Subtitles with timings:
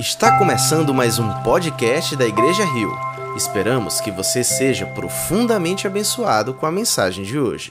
[0.00, 2.90] Está começando mais um podcast da Igreja Rio.
[3.36, 7.70] Esperamos que você seja profundamente abençoado com a mensagem de hoje.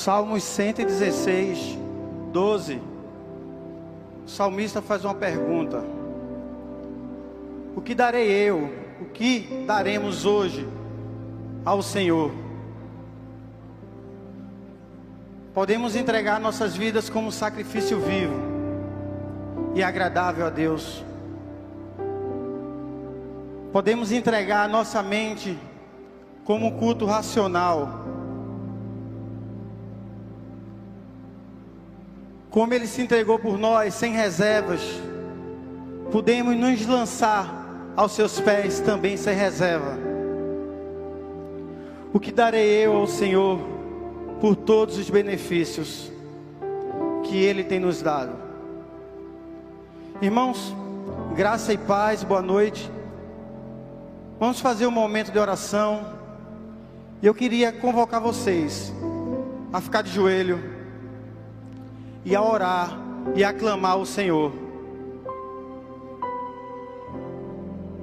[0.00, 1.78] Salmos 116,
[2.32, 2.80] 12.
[4.24, 5.84] O salmista faz uma pergunta:
[7.76, 8.72] O que darei eu?
[8.98, 10.66] O que daremos hoje
[11.66, 12.32] ao Senhor?
[15.52, 18.34] Podemos entregar nossas vidas como sacrifício vivo
[19.74, 21.04] e agradável a Deus.
[23.72, 25.58] Podemos entregar nossa mente
[26.44, 28.04] como um culto racional.
[32.48, 34.80] Como Ele se entregou por nós, sem reservas,
[36.12, 39.98] podemos nos lançar aos seus pés também sem reserva.
[42.12, 43.79] O que darei eu ao Senhor
[44.40, 46.10] por todos os benefícios
[47.24, 48.32] que Ele tem nos dado?
[50.22, 50.74] Irmãos,
[51.36, 52.90] graça e paz, boa noite.
[54.38, 56.18] Vamos fazer um momento de oração.
[57.22, 58.92] E eu queria convocar vocês
[59.72, 60.58] a ficar de joelho
[62.24, 62.98] e a orar
[63.34, 64.52] e a clamar ao Senhor.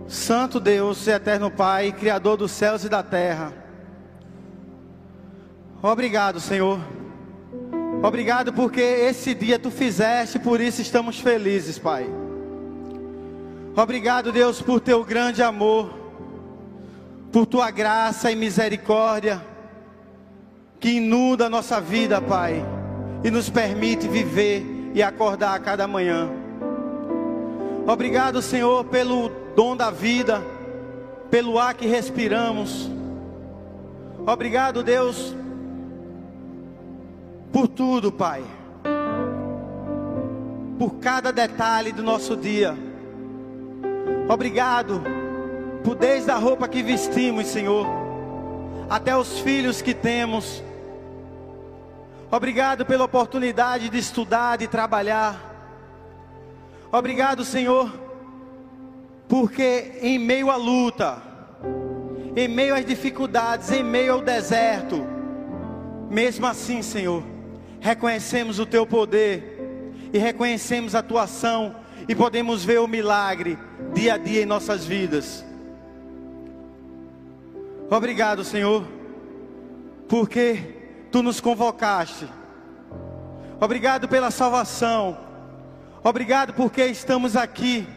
[0.07, 3.66] Santo Deus, eterno Pai, Criador dos céus e da terra.
[5.81, 6.79] Obrigado, Senhor.
[8.03, 12.07] Obrigado porque esse dia tu fizeste, por isso estamos felizes, Pai.
[13.75, 15.97] Obrigado, Deus, por teu grande amor
[17.31, 19.43] por tua graça e misericórdia,
[20.79, 22.65] que inunda a nossa vida, Pai,
[23.23, 26.29] e nos permite viver e acordar a cada manhã.
[27.85, 30.43] Obrigado, Senhor, pelo dom da vida,
[31.29, 32.89] pelo ar que respiramos.
[34.25, 35.35] Obrigado, Deus,
[37.57, 38.43] por tudo, Pai.
[40.77, 42.77] Por cada detalhe do nosso dia.
[44.29, 45.01] Obrigado
[45.83, 47.87] por desde a roupa que vestimos, Senhor,
[48.87, 50.63] até os filhos que temos.
[52.29, 55.35] Obrigado pela oportunidade de estudar, de trabalhar.
[56.91, 57.91] Obrigado, Senhor,
[59.27, 61.19] porque em meio à luta,
[62.35, 65.03] em meio às dificuldades, em meio ao deserto,
[66.07, 67.23] mesmo assim, Senhor,
[67.87, 71.73] reconhecemos o Teu poder e reconhecemos a Tua ação
[72.05, 73.57] e podemos ver o milagre
[73.93, 75.45] dia a dia em nossas vidas.
[77.89, 78.85] Obrigado, Senhor,
[80.09, 80.75] porque
[81.09, 82.27] tu nos convocaste.
[83.57, 85.17] Obrigado pela salvação.
[86.03, 87.87] Obrigado porque estamos aqui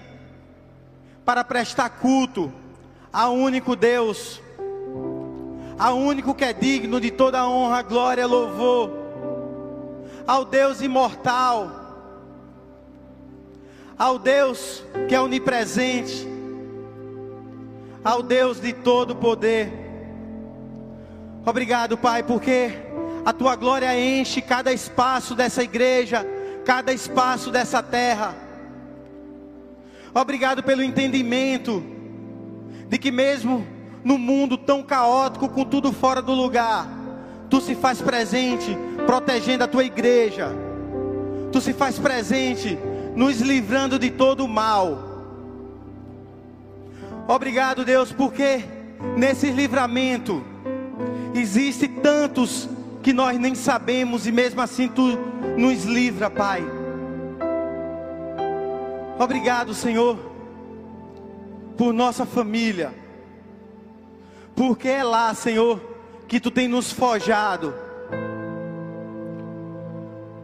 [1.24, 2.52] para prestar culto
[3.12, 4.40] ao único Deus,
[5.76, 8.99] ao único que é digno de toda honra, glória, louvor,
[10.30, 11.72] ao Deus imortal,
[13.98, 16.24] ao Deus que é onipresente,
[18.04, 19.72] ao Deus de todo poder.
[21.44, 22.70] Obrigado, Pai, porque
[23.24, 26.24] a tua glória enche cada espaço dessa igreja,
[26.64, 28.32] cada espaço dessa terra.
[30.14, 31.82] Obrigado pelo entendimento
[32.88, 33.66] de que mesmo
[34.04, 36.99] no mundo tão caótico, com tudo fora do lugar,
[37.50, 40.48] tu se faz presente, protegendo a tua igreja.
[41.52, 42.78] Tu se faz presente,
[43.14, 45.10] nos livrando de todo o mal.
[47.28, 48.64] Obrigado, Deus, porque
[49.16, 50.44] nesse livramento
[51.34, 52.68] Existem tantos
[53.02, 55.16] que nós nem sabemos e mesmo assim tu
[55.56, 56.62] nos livra, Pai.
[59.18, 60.18] Obrigado, Senhor,
[61.76, 62.92] por nossa família.
[64.56, 65.80] Porque é lá, Senhor,
[66.30, 67.74] que tu tem nos forjado.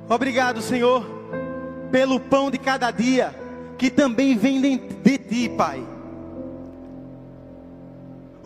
[0.07, 1.03] Obrigado, Senhor,
[1.91, 3.35] pelo pão de cada dia
[3.79, 4.61] que também vem
[5.03, 5.97] de ti, Pai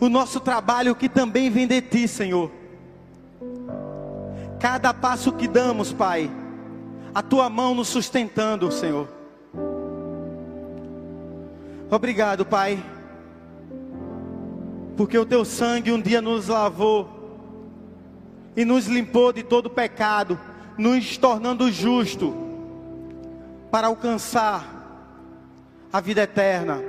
[0.01, 2.51] o nosso trabalho que também vem de Ti, Senhor.
[4.59, 6.29] Cada passo que damos, Pai,
[7.13, 9.07] a Tua mão nos sustentando, Senhor.
[11.91, 12.83] Obrigado, Pai,
[14.97, 17.20] porque o Teu sangue um dia nos lavou
[18.55, 20.39] e nos limpou de todo pecado,
[20.77, 22.35] nos tornando justo
[23.69, 24.81] para alcançar
[25.91, 26.81] a vida eterna.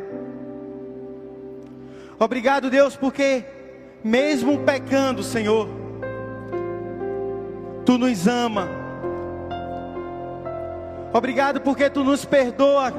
[2.19, 3.45] Obrigado, Deus, porque
[4.05, 5.69] mesmo pecando, Senhor,
[7.85, 8.69] Tu nos ama.
[11.13, 12.93] Obrigado porque Tu nos perdoa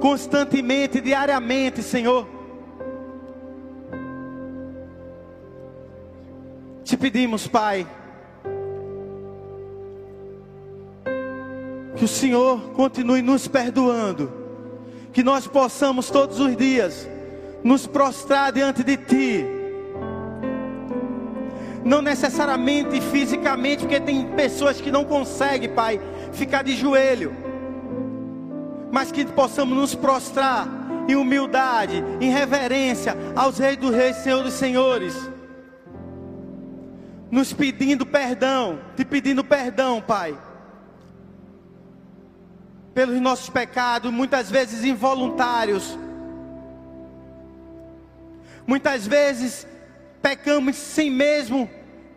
[0.00, 2.26] constantemente, diariamente, Senhor.
[6.84, 7.86] Te pedimos, Pai,
[11.98, 14.32] que o Senhor continue nos perdoando,
[15.12, 17.08] que nós possamos todos os dias
[17.64, 19.44] nos prostrar diante de Ti,
[21.84, 25.98] Não necessariamente fisicamente, porque tem pessoas que não conseguem, Pai,
[26.32, 27.34] ficar de joelho.
[28.92, 30.68] Mas que possamos nos prostrar
[31.08, 35.14] em humildade, em reverência aos Reis dos Reis, Senhor dos Senhores.
[37.30, 40.36] Nos pedindo perdão, te pedindo perdão, Pai.
[42.98, 45.96] Pelos nossos pecados, muitas vezes involuntários.
[48.66, 49.64] Muitas vezes
[50.20, 51.70] pecamos sem mesmo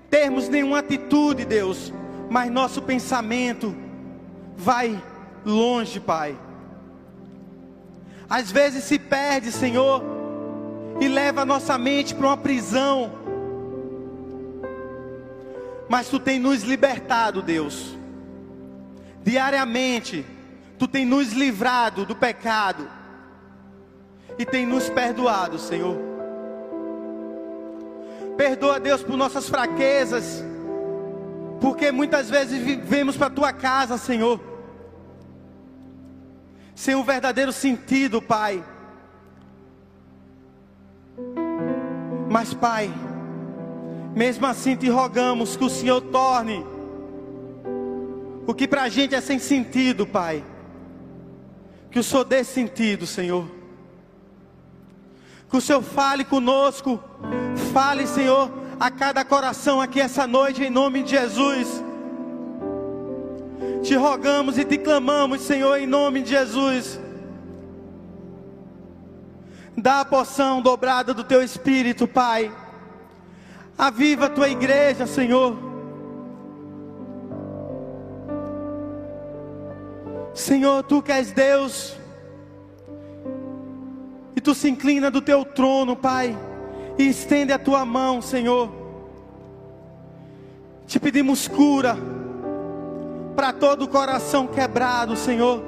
[0.09, 1.93] termos nenhuma atitude, Deus,
[2.31, 3.75] mas nosso pensamento
[4.57, 5.00] vai
[5.45, 6.35] longe, Pai.
[8.27, 10.01] Às vezes se perde, Senhor,
[11.00, 13.11] e leva a nossa mente para uma prisão.
[15.88, 17.95] Mas tu tem nos libertado, Deus.
[19.23, 20.25] Diariamente,
[20.81, 22.89] tu tem nos livrado do pecado
[24.35, 25.95] e tem nos perdoado, Senhor.
[28.35, 30.43] Perdoa, Deus, por nossas fraquezas,
[31.59, 34.39] porque muitas vezes vivemos para a tua casa, Senhor
[36.73, 38.63] sem um verdadeiro sentido, Pai.
[42.27, 42.91] Mas, Pai,
[44.15, 46.65] mesmo assim te rogamos que o Senhor torne
[48.47, 50.43] o que para a gente é sem sentido, Pai.
[51.91, 53.45] Que o Senhor dê sentido, Senhor.
[55.50, 57.00] Que o Senhor fale conosco.
[57.74, 61.83] Fale, Senhor, a cada coração aqui essa noite, em nome de Jesus.
[63.83, 67.00] Te rogamos e te clamamos, Senhor, em nome de Jesus.
[69.75, 72.51] Dá a porção dobrada do teu espírito, Pai.
[73.77, 75.71] Aviva a tua igreja, Senhor.
[80.33, 81.97] Senhor, tu que és Deus,
[84.35, 86.38] e tu se inclina do teu trono, Pai,
[86.97, 88.71] e estende a tua mão, Senhor.
[90.88, 91.97] Te pedimos cura
[93.35, 95.63] para todo o coração quebrado, Senhor.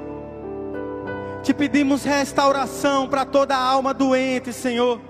[1.42, 5.00] Te pedimos restauração para toda a alma doente, Senhor.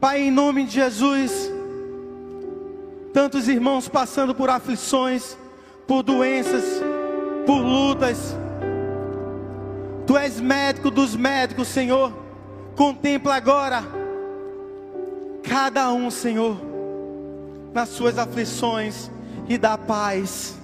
[0.00, 1.50] Pai, em nome de Jesus,
[3.16, 5.38] tantos irmãos passando por aflições,
[5.86, 6.62] por doenças,
[7.46, 8.36] por lutas.
[10.06, 12.12] Tu és médico dos médicos, Senhor.
[12.76, 13.82] Contempla agora
[15.42, 16.58] cada um, Senhor
[17.72, 19.10] nas suas aflições
[19.48, 20.58] e dá paz.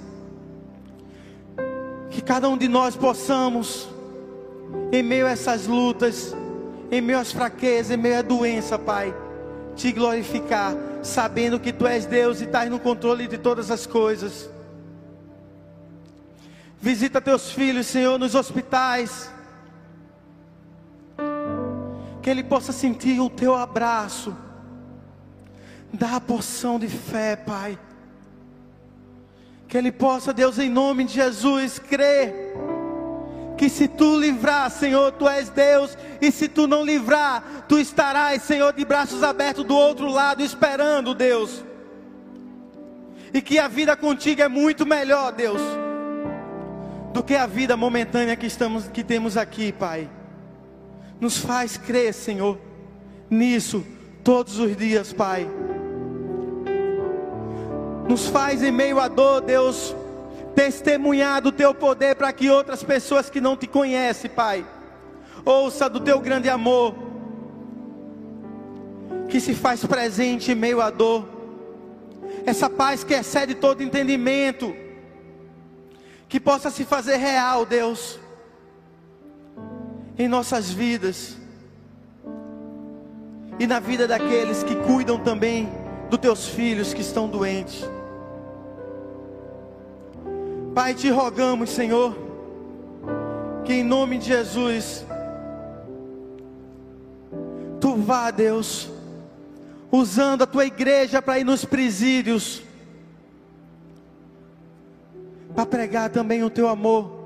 [2.11, 3.89] Que cada um de nós possamos,
[4.93, 6.37] em meio a essas lutas,
[6.91, 9.15] em meio às fraquezas, em meio à doença, Pai,
[9.77, 14.51] te glorificar, sabendo que Tu és Deus e estás no controle de todas as coisas.
[16.81, 19.31] Visita teus filhos, Senhor, nos hospitais.
[22.21, 24.37] Que ele possa sentir o teu abraço
[25.93, 27.79] Dá a porção de fé, Pai.
[29.69, 32.55] Que ele possa, Deus, em nome de Jesus, crer.
[33.57, 35.97] Que se tu livrar, Senhor, tu és Deus.
[36.21, 41.15] E se tu não livrar, tu estarás, Senhor, de braços abertos do outro lado, esperando,
[41.15, 41.65] Deus.
[43.33, 45.61] E que a vida contigo é muito melhor, Deus,
[47.13, 50.09] do que a vida momentânea que, estamos, que temos aqui, Pai.
[51.21, 52.59] Nos faz crer, Senhor,
[53.31, 53.85] nisso
[54.23, 55.49] todos os dias, Pai.
[58.09, 59.95] Nos faz em meio à dor, Deus,
[60.55, 64.67] testemunhar do teu poder para que outras pessoas que não te conhecem, Pai,
[65.45, 66.95] ouça do teu grande amor,
[69.29, 71.27] que se faz presente em meio à dor.
[72.45, 74.75] Essa paz que excede todo entendimento,
[76.29, 78.19] que possa se fazer real, Deus,
[80.19, 81.37] em nossas vidas
[83.59, 85.69] e na vida daqueles que cuidam também
[86.11, 87.85] dos teus filhos que estão doentes.
[90.75, 92.17] Pai, te rogamos, Senhor,
[93.63, 95.05] que em nome de Jesus,
[97.79, 98.89] Tu vá, Deus,
[99.91, 102.63] usando a Tua igreja para ir nos presídios,
[105.55, 107.21] para pregar também o Teu amor,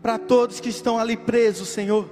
[0.00, 2.10] para todos que estão ali presos, Senhor.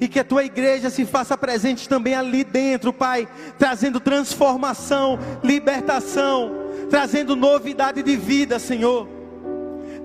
[0.00, 6.59] E que a tua igreja se faça presente também ali dentro, Pai, trazendo transformação, libertação,
[6.88, 9.08] trazendo novidade de vida, Senhor.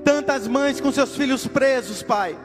[0.03, 2.37] Tantas mães com seus filhos presos, Pai.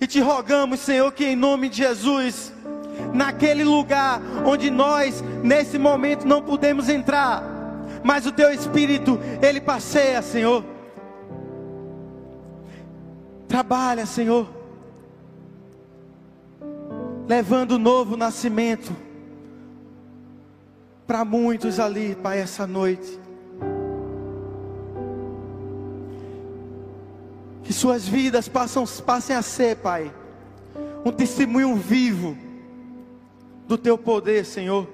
[0.00, 2.52] E te rogamos, Senhor, que em nome de Jesus,
[3.12, 7.42] naquele lugar onde nós, nesse momento, não podemos entrar,
[8.02, 10.64] mas o Teu Espírito, Ele passeia, Senhor.
[13.46, 14.60] Trabalha, Senhor
[17.30, 18.92] levando novo nascimento
[21.10, 23.18] para muitos ali, Pai, essa noite.
[27.64, 30.14] Que suas vidas passam, passem a ser, Pai,
[31.04, 32.38] um testemunho vivo
[33.66, 34.86] do Teu poder, Senhor.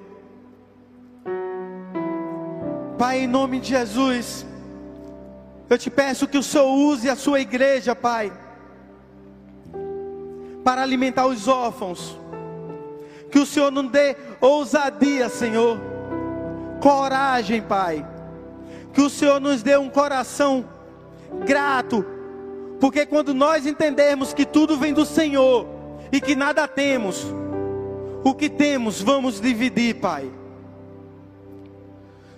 [2.97, 4.43] Pai, em nome de Jesus,
[5.69, 8.33] eu te peço que o Senhor use a sua igreja, Pai,
[10.63, 12.17] para alimentar os órfãos.
[13.29, 15.77] Que o Senhor não dê ousadia, Senhor,
[16.79, 18.05] coragem, Pai.
[18.93, 20.65] Que o Senhor nos dê um coração
[21.45, 22.05] grato,
[22.79, 25.67] porque quando nós entendermos que tudo vem do Senhor
[26.11, 27.25] e que nada temos,
[28.23, 30.31] o que temos vamos dividir, Pai.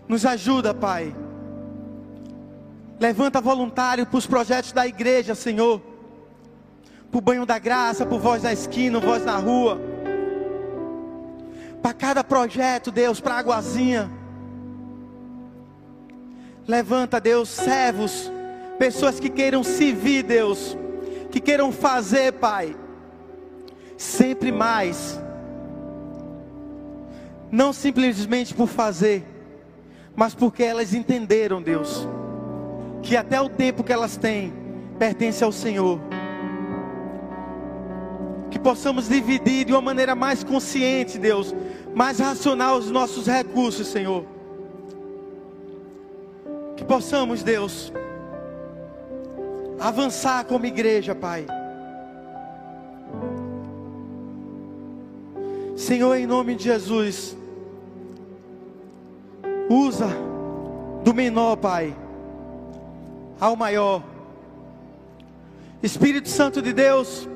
[0.07, 1.13] Nos ajuda, Pai
[2.99, 5.81] Levanta voluntário para os projetos da igreja, Senhor.
[7.09, 9.79] Para o banho da graça, para voz da esquina, voz na rua.
[11.81, 14.11] Para cada projeto, Deus, para a águazinha.
[16.69, 18.31] Levanta, Deus, servos,
[18.77, 20.77] pessoas que queiram servir, Deus,
[21.29, 22.75] que queiram fazer, Pai,
[23.97, 25.19] sempre mais.
[27.51, 29.25] Não simplesmente por fazer,
[30.15, 32.07] mas porque elas entenderam, Deus
[33.01, 34.53] que até o tempo que elas têm
[34.97, 35.99] pertence ao Senhor.
[38.51, 41.55] Que possamos dividir de uma maneira mais consciente, Deus,
[41.93, 44.25] mais racional os nossos recursos, Senhor.
[46.79, 47.91] Que possamos, Deus,
[49.77, 51.45] avançar como igreja, Pai.
[55.75, 57.35] Senhor, em nome de Jesus,
[59.69, 60.07] usa
[61.03, 61.93] do menor, Pai
[63.37, 64.01] ao maior.
[65.83, 67.27] Espírito Santo de Deus,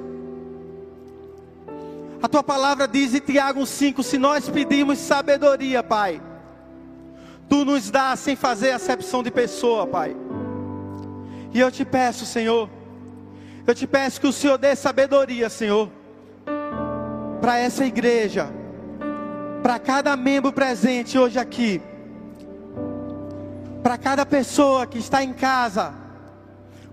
[2.22, 6.22] a tua palavra diz em Tiago 5: se nós pedimos sabedoria, Pai,
[7.54, 10.18] tu nos dá sem fazer acepção de pessoa, Pai.
[11.54, 12.68] E eu te peço, Senhor,
[13.68, 15.88] eu te peço que o Senhor dê sabedoria, Senhor,
[17.39, 18.50] para essa igreja,
[19.62, 21.80] para cada membro presente hoje aqui
[23.84, 25.94] para cada pessoa que está em casa,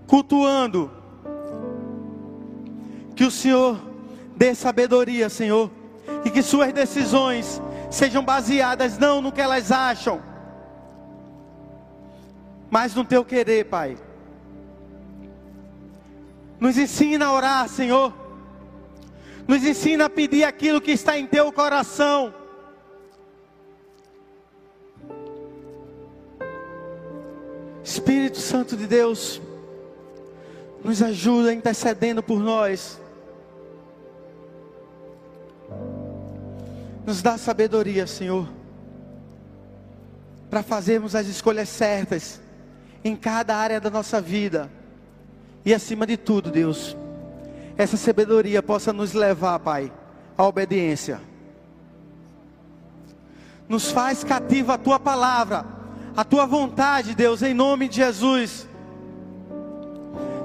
[0.05, 0.91] cultuando,
[3.15, 3.79] que o Senhor
[4.35, 5.71] dê sabedoria, Senhor,
[6.25, 10.30] e que suas decisões sejam baseadas não no que elas acham,
[12.71, 13.97] mas no teu querer, Pai.
[16.57, 18.13] Nos ensina a orar, Senhor.
[19.45, 22.33] Nos ensina a pedir aquilo que está em teu coração.
[27.83, 29.41] Espírito Santo de Deus,
[30.81, 32.97] nos ajuda intercedendo por nós.
[37.05, 38.47] Nos dá sabedoria, Senhor,
[40.49, 42.40] para fazermos as escolhas certas
[43.03, 44.71] em cada área da nossa vida.
[45.65, 46.95] E acima de tudo, Deus,
[47.77, 49.91] essa sabedoria possa nos levar, Pai,
[50.37, 51.21] à obediência.
[53.69, 55.81] Nos faz cativa a tua palavra
[56.15, 58.67] a tua vontade, Deus, em nome de Jesus.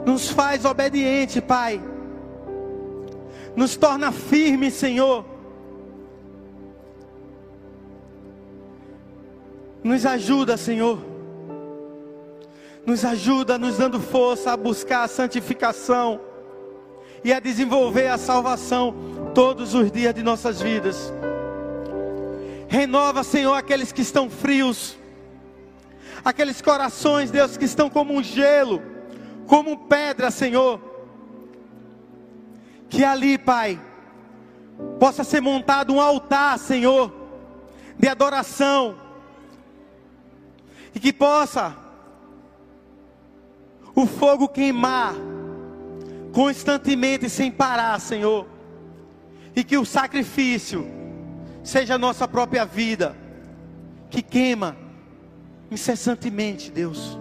[0.04, 1.82] Nos faz obediente, Pai.
[3.56, 5.24] Nos torna firme, Senhor.
[9.82, 11.15] Nos ajuda, Senhor.
[12.86, 16.20] Nos ajuda, nos dando força a buscar a santificação
[17.24, 18.94] e a desenvolver a salvação
[19.34, 21.12] todos os dias de nossas vidas.
[22.68, 24.96] Renova, Senhor, aqueles que estão frios
[26.26, 28.82] aqueles corações, Deus, que estão como um gelo,
[29.46, 30.80] como pedra, Senhor.
[32.88, 33.80] Que ali, Pai,
[34.98, 37.12] possa ser montado um altar, Senhor,
[37.96, 38.96] de adoração,
[40.92, 41.76] e que possa
[43.96, 45.14] o fogo queimar
[46.30, 48.46] constantemente, sem parar, Senhor,
[49.54, 50.86] e que o sacrifício
[51.64, 53.16] seja a nossa própria vida,
[54.10, 54.76] que queima
[55.70, 57.18] incessantemente, Deus.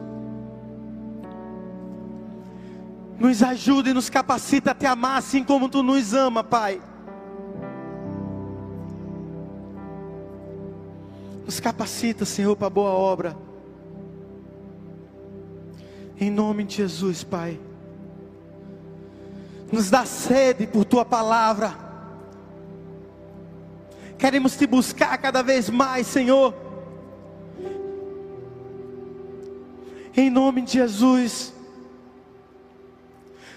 [3.18, 6.82] Nos ajuda e nos capacita a te amar assim como tu nos ama, Pai.
[11.46, 13.45] Nos capacita, Senhor, para boa obra.
[16.20, 17.60] Em nome de Jesus, Pai.
[19.72, 21.76] Nos dá sede por tua palavra.
[24.18, 26.54] Queremos te buscar cada vez mais, Senhor.
[30.16, 31.54] Em nome de Jesus.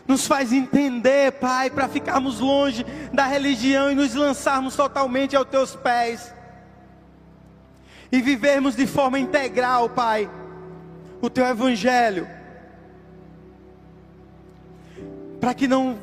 [0.07, 5.77] Nos faz entender, Pai, para ficarmos longe da religião e nos lançarmos totalmente aos teus
[5.77, 6.35] pés.
[8.11, 10.29] E vivermos de forma integral, Pai,
[11.21, 12.38] o teu evangelho.
[15.41, 15.99] Para que não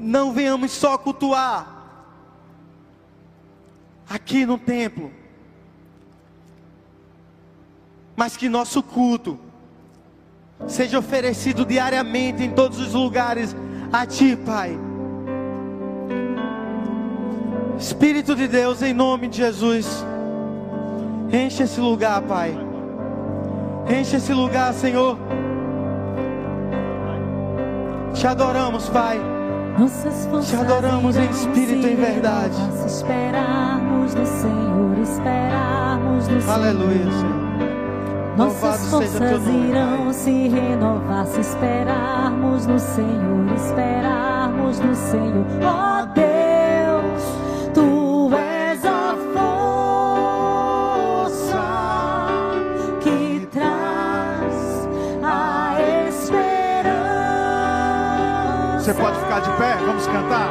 [0.00, 1.80] não venhamos só cultuar
[4.08, 5.12] aqui no templo,
[8.16, 9.38] mas que nosso culto
[10.66, 13.54] seja oferecido diariamente em todos os lugares
[13.92, 14.76] a Ti, Pai.
[17.78, 20.04] Espírito de Deus, em nome de Jesus,
[21.32, 22.54] enche esse lugar, Pai.
[23.88, 25.18] Enche esse lugar, Senhor.
[28.14, 29.20] Te adoramos, Pai.
[30.48, 32.54] Te adoramos em espírito e em verdade.
[32.86, 36.54] esperarmos no Senhor, esperarmos no Senhor.
[36.54, 37.40] Aleluia, Senhor.
[38.36, 45.46] Nossas forças irão se renovar se esperarmos no Senhor, esperarmos no Senhor.
[45.62, 46.29] Ó Deus,
[59.42, 59.76] de pé?
[59.86, 60.50] Vamos cantar?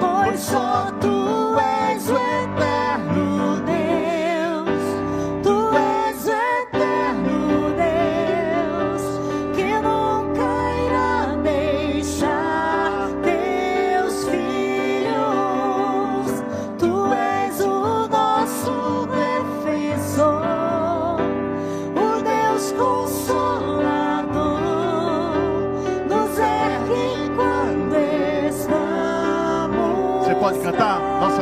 [0.00, 1.21] Pois só tu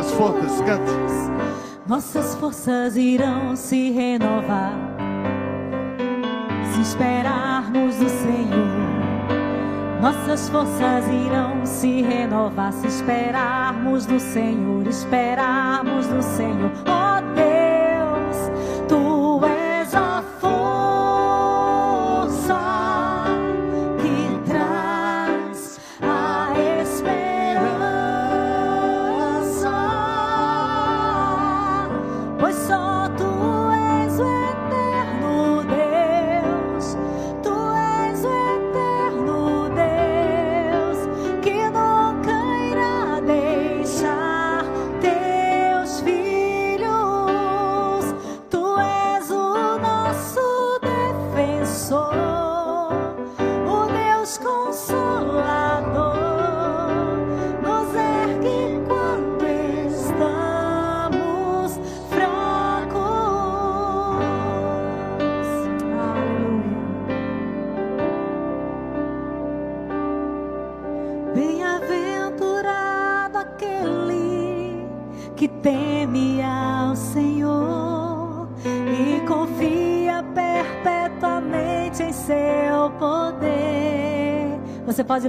[0.01, 0.93] Nossas forças, cante.
[1.87, 4.73] Nossas forças irão se renovar
[6.73, 8.81] se esperarmos no Senhor.
[10.01, 17.00] Nossas forças irão se renovar se esperarmos no Senhor, esperarmos no Senhor.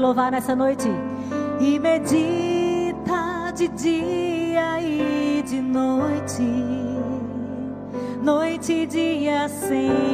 [0.02, 0.90] Louvar nessa noite.
[1.60, 6.42] E medita de dia e de noite,
[8.24, 10.11] noite e dia sem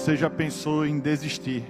[0.00, 1.62] você já pensou em desistir.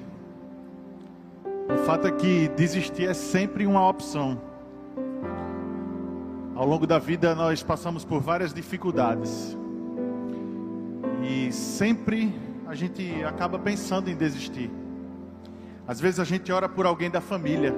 [1.68, 4.40] O fato é que desistir é sempre uma opção.
[6.54, 9.58] Ao longo da vida nós passamos por várias dificuldades.
[11.24, 12.32] E sempre
[12.68, 14.70] a gente acaba pensando em desistir.
[15.84, 17.74] Às vezes a gente ora por alguém da família.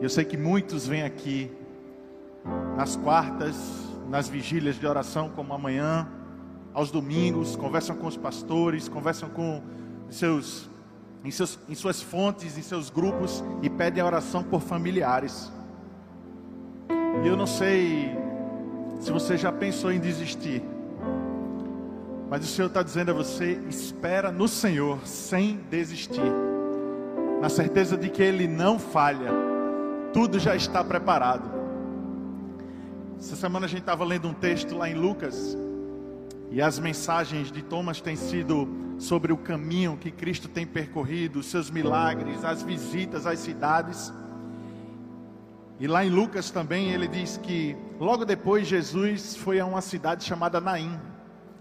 [0.00, 1.48] Eu sei que muitos vêm aqui
[2.76, 3.54] nas quartas,
[4.08, 6.08] nas vigílias de oração, como amanhã,
[6.72, 9.62] aos domingos, conversam com os pastores, conversam com
[10.08, 10.70] seus
[11.24, 15.52] em, seus, em suas fontes, em seus grupos e pedem oração por familiares.
[17.22, 18.16] E eu não sei
[19.00, 20.62] se você já pensou em desistir,
[22.28, 26.32] mas o Senhor está dizendo a você: espera no Senhor sem desistir,
[27.40, 29.30] na certeza de que Ele não falha,
[30.12, 31.60] tudo já está preparado.
[33.18, 35.56] Essa semana a gente estava lendo um texto lá em Lucas,
[36.50, 41.46] e as mensagens de Thomas têm sido sobre o caminho que Cristo tem percorrido, os
[41.46, 44.12] seus milagres, as visitas às cidades.
[45.78, 50.24] E lá em Lucas também ele diz que logo depois Jesus foi a uma cidade
[50.24, 50.98] chamada Naim,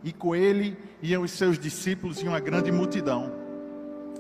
[0.04, 3.32] e com ele iam os seus discípulos e uma grande multidão.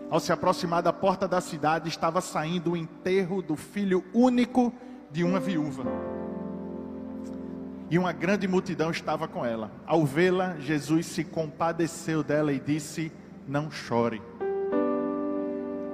[0.10, 4.74] Ao se aproximar da porta da cidade, estava saindo o enterro do filho único
[5.12, 6.19] de uma viúva
[7.90, 9.72] e uma grande multidão estava com ela.
[9.86, 13.12] Ao vê-la, Jesus se compadeceu dela e disse:
[13.48, 14.22] Não chore.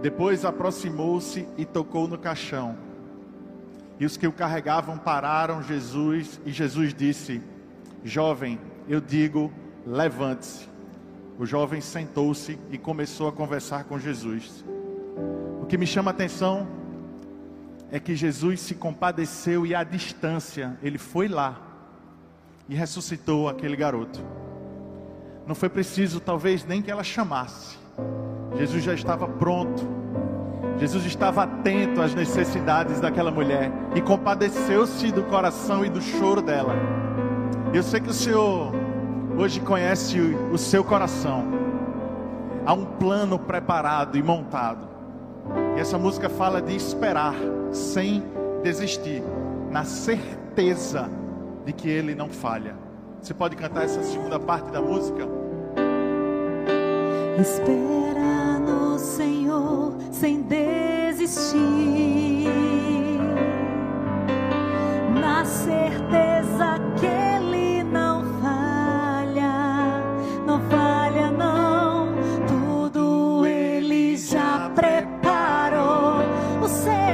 [0.01, 2.77] Depois aproximou-se e tocou no caixão.
[3.97, 7.41] E os que o carregavam pararam Jesus, e Jesus disse:
[8.03, 9.51] Jovem, eu digo,
[9.87, 10.69] levante-se.
[11.39, 14.63] O jovem sentou-se e começou a conversar com Jesus.
[15.61, 16.67] O que me chama a atenção
[17.91, 21.64] é que Jesus se compadeceu e à distância ele foi lá
[22.67, 24.19] e ressuscitou aquele garoto.
[25.45, 27.77] Não foi preciso, talvez, nem que ela chamasse.
[28.57, 29.87] Jesus já estava pronto.
[30.79, 36.75] Jesus estava atento às necessidades daquela mulher e compadeceu-se do coração e do choro dela.
[37.73, 38.73] Eu sei que o Senhor
[39.37, 40.19] hoje conhece
[40.51, 41.45] o seu coração.
[42.65, 44.87] Há um plano preparado e montado.
[45.77, 47.35] E essa música fala de esperar
[47.71, 48.23] sem
[48.63, 49.21] desistir,
[49.69, 51.09] na certeza
[51.65, 52.75] de que Ele não falha.
[53.21, 55.27] Você pode cantar essa segunda parte da música?
[57.39, 61.57] Espera no Senhor sem desistir,
[65.19, 70.01] na certeza que Ele não falha,
[70.45, 72.13] não falha não,
[72.47, 76.19] tudo Ele já preparou.
[76.63, 77.04] O seu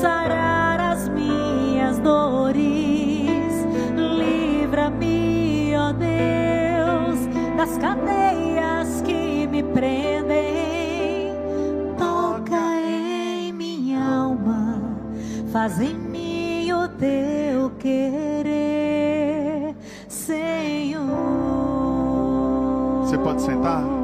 [0.00, 3.52] sarar as minhas dores.
[3.94, 11.34] Livra-me, ó Deus, das cadeias que me prendem.
[11.98, 14.80] Toca em minha alma,
[15.52, 19.74] faz em mim o teu querer,
[20.08, 21.10] Senhor.
[23.04, 23.99] Você pode sentar?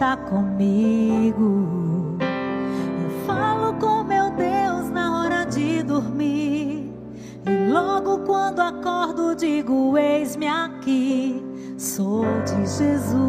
[0.00, 1.66] Está comigo.
[2.22, 6.90] Eu falo com meu Deus na hora de dormir.
[7.44, 11.44] E logo quando acordo, digo: Eis-me aqui,
[11.76, 13.20] sou de Jesus.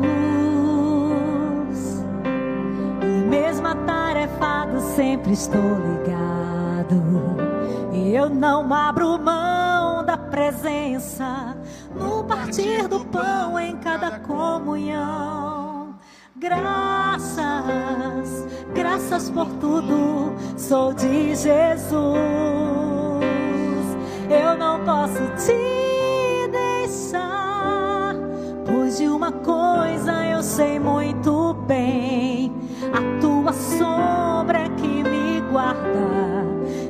[3.03, 7.01] E mesmo atarefado, sempre estou ligado.
[7.91, 11.57] E eu não abro mão da presença
[11.93, 15.20] no partir do pão em cada comunhão.
[16.41, 17.37] Graças,
[18.73, 22.01] graças por tudo, sou de Jesus.
[24.27, 25.53] Eu não posso te
[26.49, 28.15] deixar,
[28.65, 32.51] pois de uma coisa eu sei muito bem:
[32.91, 36.43] a tua sombra é que me guarda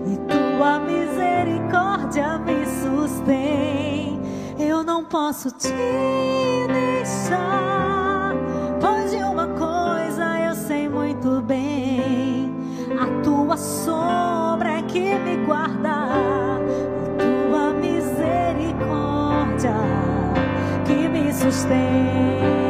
[0.08, 4.22] e tua misericórdia me sustém.
[4.58, 5.74] Eu não posso te
[6.70, 7.81] deixar,
[15.52, 16.08] que me guarda
[17.20, 19.76] e tua misericórdia
[20.86, 22.61] que me sustém.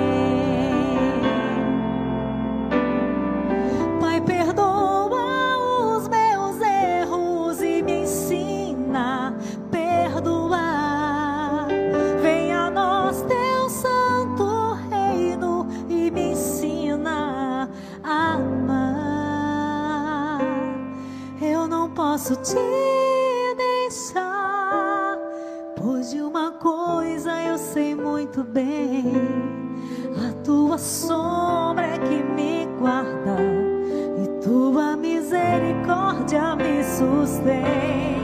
[36.32, 38.22] Misericórdia me sustém.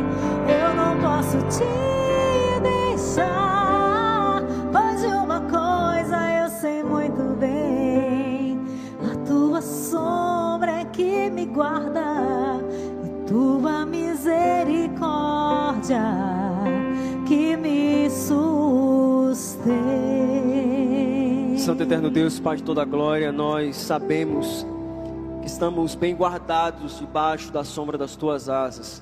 [0.47, 1.65] Eu não posso te
[2.61, 4.41] deixar,
[4.71, 8.61] pois de uma coisa eu sei muito bem.
[9.11, 12.61] A tua sombra é que me guarda
[13.03, 16.01] e tua misericórdia
[17.25, 19.75] que me sustém.
[21.57, 24.65] Santo Eterno Deus, Pai de toda glória, nós sabemos
[25.57, 29.01] estamos bem guardados debaixo da sombra das tuas asas.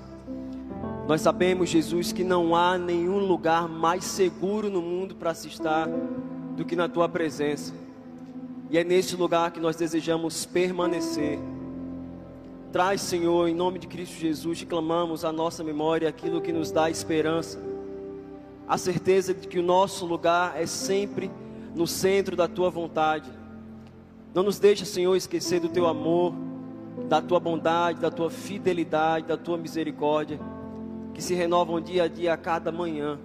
[1.06, 5.86] Nós sabemos, Jesus, que não há nenhum lugar mais seguro no mundo para se estar
[6.56, 7.74] do que na tua presença.
[8.70, 11.39] E é nesse lugar que nós desejamos permanecer.
[12.72, 16.72] Traz, Senhor, em nome de Cristo Jesus, te clamamos a nossa memória aquilo que nos
[16.72, 17.60] dá esperança.
[18.65, 21.30] A certeza de que o nosso lugar é sempre
[21.76, 23.30] no centro da tua vontade.
[24.36, 26.34] Não nos deixa, Senhor, esquecer do teu amor,
[27.08, 30.38] da tua bondade, da tua fidelidade, da tua misericórdia,
[31.13, 33.17] que se renovam dia a dia a cada manhã.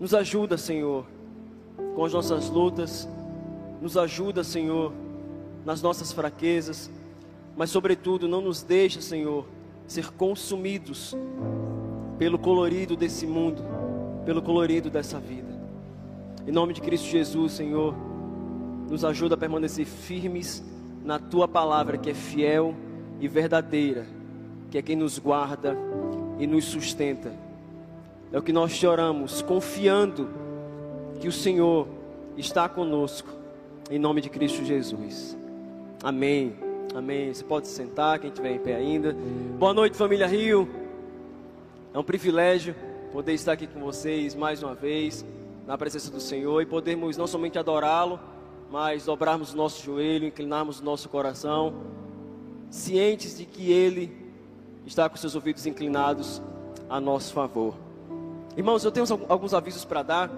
[0.00, 1.06] Nos ajuda, Senhor,
[1.94, 3.08] com as nossas lutas,
[3.80, 4.92] nos ajuda, Senhor,
[5.64, 6.90] nas nossas fraquezas,
[7.56, 9.46] mas, sobretudo, não nos deixa, Senhor,
[9.86, 11.16] ser consumidos
[12.18, 13.62] pelo colorido desse mundo,
[14.24, 15.54] pelo colorido dessa vida.
[16.44, 17.94] Em nome de Cristo Jesus, Senhor,
[18.88, 20.62] nos ajuda a permanecer firmes
[21.04, 22.74] na tua palavra, que é fiel
[23.20, 24.06] e verdadeira,
[24.70, 25.76] que é quem nos guarda
[26.38, 27.32] e nos sustenta.
[28.32, 30.28] É o que nós te oramos, confiando
[31.20, 31.86] que o Senhor
[32.36, 33.28] está conosco,
[33.90, 35.36] em nome de Cristo Jesus.
[36.02, 36.56] Amém.
[36.94, 37.32] Amém.
[37.32, 39.16] Você pode se sentar, quem estiver em pé ainda.
[39.58, 40.68] Boa noite, família Rio.
[41.94, 42.74] É um privilégio
[43.12, 45.24] poder estar aqui com vocês mais uma vez,
[45.66, 48.20] na presença do Senhor e podermos não somente adorá-lo,
[48.70, 51.74] mas dobrarmos o nosso joelho, inclinarmos o nosso coração,
[52.70, 54.14] cientes de que Ele
[54.84, 56.42] está com seus ouvidos inclinados
[56.88, 57.74] a nosso favor.
[58.56, 60.30] Irmãos, eu tenho alguns avisos para dar.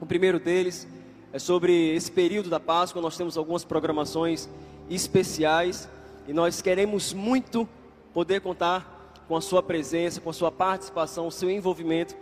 [0.00, 0.86] O primeiro deles
[1.32, 3.02] é sobre esse período da Páscoa.
[3.02, 4.48] Nós temos algumas programações
[4.88, 5.88] especiais
[6.26, 7.68] e nós queremos muito
[8.12, 12.14] poder contar com a sua presença, com a sua participação, o seu envolvimento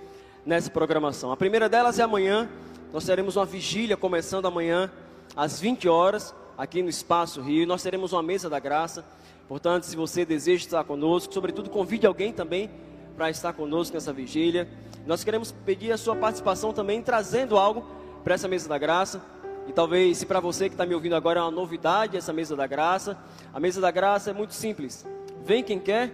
[0.45, 1.33] nessa programação.
[1.33, 2.49] A primeira delas é amanhã.
[2.93, 4.91] Nós teremos uma vigília começando amanhã
[5.37, 7.67] às 20 horas aqui no Espaço Rio.
[7.67, 9.05] Nós teremos uma mesa da graça.
[9.49, 12.71] Portanto, se você deseja estar conosco, sobretudo convide alguém também
[13.17, 14.69] para estar conosco nessa vigília.
[15.07, 17.85] Nós queremos pedir a sua participação também, trazendo algo
[18.23, 19.21] para essa mesa da graça.
[19.67, 22.57] E talvez, se para você que está me ouvindo agora é uma novidade essa mesa
[22.57, 23.17] da graça,
[23.53, 25.07] a mesa da graça é muito simples.
[25.45, 26.13] Vem quem quer,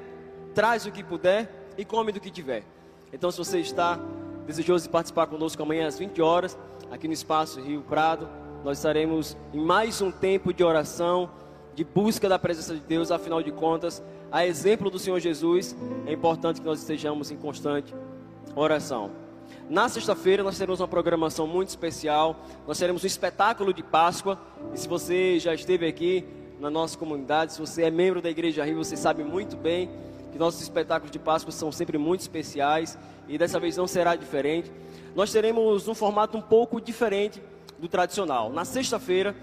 [0.55, 2.65] traz o que puder e come do que tiver.
[3.13, 3.99] Então, se você está
[4.47, 6.59] desejoso de participar conosco amanhã às 20 horas,
[6.91, 8.29] aqui no Espaço Rio Prado,
[8.65, 11.31] nós estaremos em mais um tempo de oração,
[11.75, 16.13] de busca da presença de Deus, afinal de contas, a exemplo do Senhor Jesus, é
[16.13, 17.95] importante que nós estejamos em constante
[18.55, 19.11] oração.
[19.71, 22.37] Na sexta-feira nós teremos uma programação muito especial.
[22.67, 24.39] Nós teremos um espetáculo de Páscoa.
[24.75, 26.25] E se você já esteve aqui
[26.61, 29.91] na nossa comunidade, se você é membro da Igreja Rio, você sabe muito bem
[30.33, 32.99] que nossos espetáculos de Páscoa são sempre muito especiais
[33.29, 34.71] e dessa vez não será diferente.
[35.15, 37.41] Nós teremos um formato um pouco diferente
[37.79, 38.51] do tradicional.
[38.51, 39.35] Na sexta-feira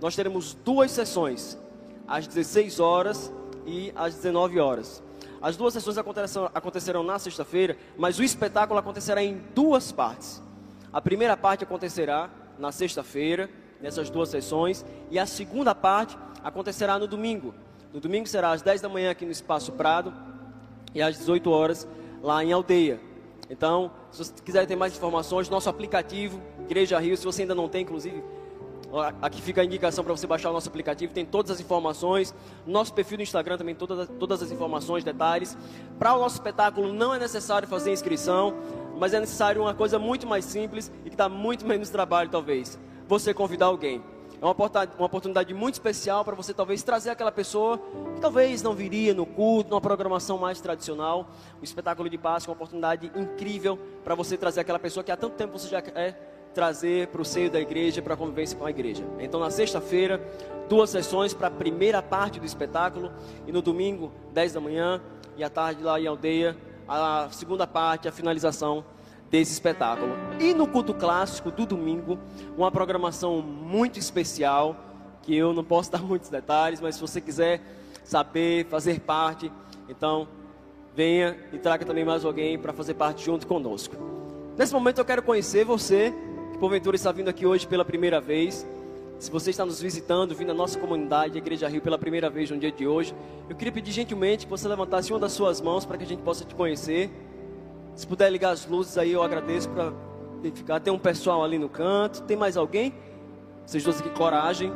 [0.00, 1.58] nós teremos duas sessões,
[2.06, 3.32] às 16 horas
[3.66, 5.02] e às 19 horas.
[5.40, 10.42] As duas sessões acontecerão na sexta-feira, mas o espetáculo acontecerá em duas partes.
[10.92, 17.06] A primeira parte acontecerá na sexta-feira, nessas duas sessões, e a segunda parte acontecerá no
[17.06, 17.54] domingo.
[17.92, 20.14] No domingo será às 10 da manhã aqui no Espaço Prado
[20.94, 21.86] e às 18 horas
[22.22, 23.00] lá em Aldeia.
[23.50, 27.68] Então, se você quiser ter mais informações, nosso aplicativo, Igreja Rio, se você ainda não
[27.68, 28.22] tem, inclusive,
[29.20, 32.32] Aqui fica a indicação para você baixar o nosso aplicativo, tem todas as informações.
[32.64, 35.56] Nosso perfil no Instagram também, todas, todas as informações, detalhes.
[35.98, 38.54] Para o nosso espetáculo não é necessário fazer inscrição,
[38.96, 42.78] mas é necessário uma coisa muito mais simples e que dá muito menos trabalho, talvez.
[43.08, 44.00] Você convidar alguém.
[44.40, 47.78] É uma oportunidade muito especial para você talvez trazer aquela pessoa
[48.14, 51.30] que talvez não viria no culto, numa programação mais tradicional.
[51.60, 55.16] O espetáculo de Páscoa é uma oportunidade incrível para você trazer aquela pessoa que há
[55.16, 56.14] tanto tempo você já é
[56.54, 59.04] trazer para o seio da igreja, para a convivência com a igreja.
[59.18, 60.22] Então, na sexta-feira,
[60.68, 63.12] duas sessões para a primeira parte do espetáculo,
[63.46, 65.02] e no domingo, 10 da manhã,
[65.36, 66.56] e à tarde lá em aldeia,
[66.88, 68.84] a segunda parte, a finalização
[69.30, 70.12] desse espetáculo.
[70.38, 72.18] E no culto clássico do domingo,
[72.56, 74.76] uma programação muito especial,
[75.22, 77.60] que eu não posso dar muitos detalhes, mas se você quiser
[78.04, 79.50] saber, fazer parte,
[79.88, 80.28] então
[80.94, 83.96] venha e traga também mais alguém para fazer parte junto conosco.
[84.56, 86.14] Nesse momento eu quero conhecer você
[86.64, 88.66] porventura está vindo aqui hoje pela primeira vez,
[89.18, 92.56] se você está nos visitando, vindo à nossa comunidade, Igreja Rio, pela primeira vez no
[92.56, 93.14] dia de hoje,
[93.50, 96.22] eu queria pedir gentilmente que você levantasse uma das suas mãos para que a gente
[96.22, 97.10] possa te conhecer.
[97.94, 99.92] Se puder ligar as luzes aí, eu agradeço para
[100.38, 100.80] identificar.
[100.80, 102.94] Tem um pessoal ali no canto, tem mais alguém?
[103.66, 104.72] Vocês dois aqui, coragem.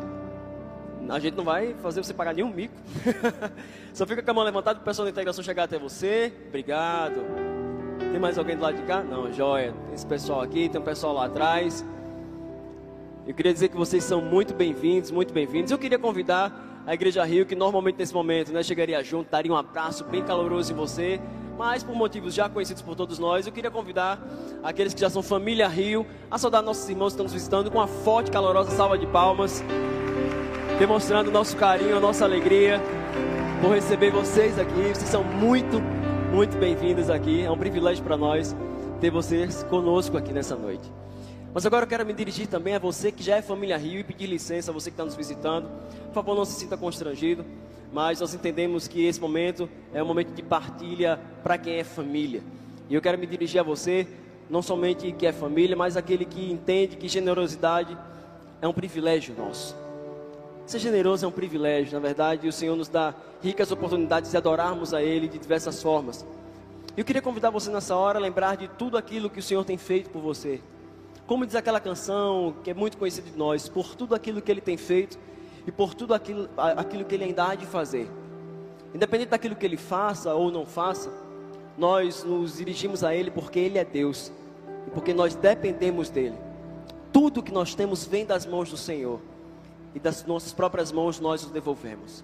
[1.09, 2.75] A gente não vai fazer você pagar nenhum mico.
[3.95, 6.31] Só fica com a mão levantada para o pessoal da integração chegar até você.
[6.49, 7.58] Obrigado.
[7.99, 9.03] Tem mais alguém do lado de cá?
[9.03, 9.73] Não, joia.
[9.87, 11.85] Tem esse pessoal aqui, tem um pessoal lá atrás.
[13.27, 15.71] Eu queria dizer que vocês são muito bem-vindos, muito bem-vindos.
[15.71, 19.57] Eu queria convidar a Igreja Rio, que normalmente nesse momento né, chegaria junto, daria um
[19.57, 21.21] abraço bem caloroso em você,
[21.59, 24.19] mas por motivos já conhecidos por todos nós, eu queria convidar
[24.63, 27.77] aqueles que já são família Rio a saudar nossos irmãos que estão nos visitando com
[27.77, 29.63] uma forte, calorosa salva de palmas,
[30.79, 32.81] demonstrando nosso carinho, a nossa alegria
[33.61, 34.95] por receber vocês aqui.
[34.95, 35.83] Vocês são muito
[36.39, 37.43] muito bem-vindos aqui.
[37.43, 38.55] É um privilégio para nós
[39.01, 40.89] ter vocês conosco aqui nessa noite.
[41.53, 44.05] Mas agora eu quero me dirigir também a você que já é família Rio e
[44.05, 45.69] pedir licença a você que está nos visitando.
[46.05, 47.45] Por favor, não se sinta constrangido,
[47.93, 52.41] mas nós entendemos que esse momento é um momento de partilha para quem é família.
[52.89, 54.07] E eu quero me dirigir a você,
[54.49, 57.99] não somente que é família, mas aquele que entende que generosidade
[58.63, 59.75] é um privilégio nosso.
[60.69, 64.37] Ser generoso é um privilégio, na verdade, e o Senhor nos dá ricas oportunidades de
[64.37, 66.27] adorarmos a Ele de diversas formas.
[66.95, 69.79] Eu queria convidar você nessa hora a lembrar de tudo aquilo que o Senhor tem
[69.79, 70.61] feito por você.
[71.27, 74.61] Como diz aquela canção que é muito conhecida de nós, por tudo aquilo que Ele
[74.61, 75.19] tem feito
[75.67, 78.07] e por tudo aquilo, aquilo que Ele ainda há de fazer.
[78.95, 81.11] Independente daquilo que Ele faça ou não faça,
[81.79, 84.31] nós nos dirigimos a Ele porque Ele é Deus
[84.87, 86.37] e porque nós dependemos dEle.
[87.11, 89.19] Tudo que nós temos vem das mãos do Senhor
[89.99, 92.23] e das nossas próprias mãos nós os devolvemos.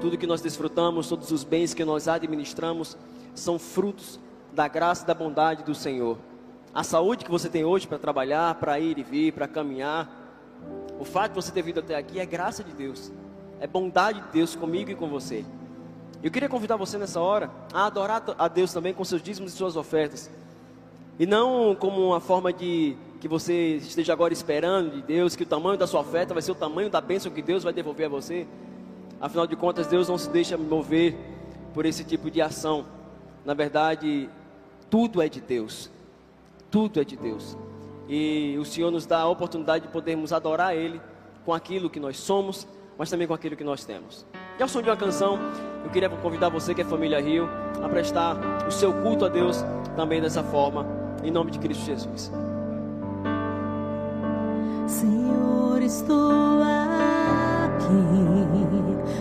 [0.00, 2.96] Tudo que nós desfrutamos, todos os bens que nós administramos,
[3.34, 4.20] são frutos
[4.52, 6.16] da graça e da bondade do Senhor.
[6.72, 10.08] A saúde que você tem hoje para trabalhar, para ir e vir, para caminhar,
[11.00, 13.10] o fato de você ter vindo até aqui é graça de Deus,
[13.58, 15.44] é bondade de Deus comigo e com você.
[16.22, 19.56] Eu queria convidar você nessa hora a adorar a Deus também com seus dízimos e
[19.56, 20.30] suas ofertas,
[21.18, 25.46] e não como uma forma de que você esteja agora esperando de Deus, que o
[25.46, 28.08] tamanho da sua oferta vai ser o tamanho da bênção que Deus vai devolver a
[28.08, 28.48] você.
[29.20, 31.16] Afinal de contas, Deus não se deixa mover
[31.72, 32.84] por esse tipo de ação.
[33.44, 34.28] Na verdade,
[34.90, 35.88] tudo é de Deus.
[36.68, 37.56] Tudo é de Deus.
[38.08, 41.00] E o Senhor nos dá a oportunidade de podermos adorar Ele
[41.44, 42.66] com aquilo que nós somos,
[42.98, 44.26] mas também com aquilo que nós temos.
[44.58, 45.38] E ao som de uma canção,
[45.84, 47.48] eu queria convidar você que é família Rio
[47.80, 49.64] a prestar o seu culto a Deus
[49.94, 50.84] também dessa forma,
[51.22, 52.32] em nome de Cristo Jesus.
[54.92, 58.04] Senhor, estou aqui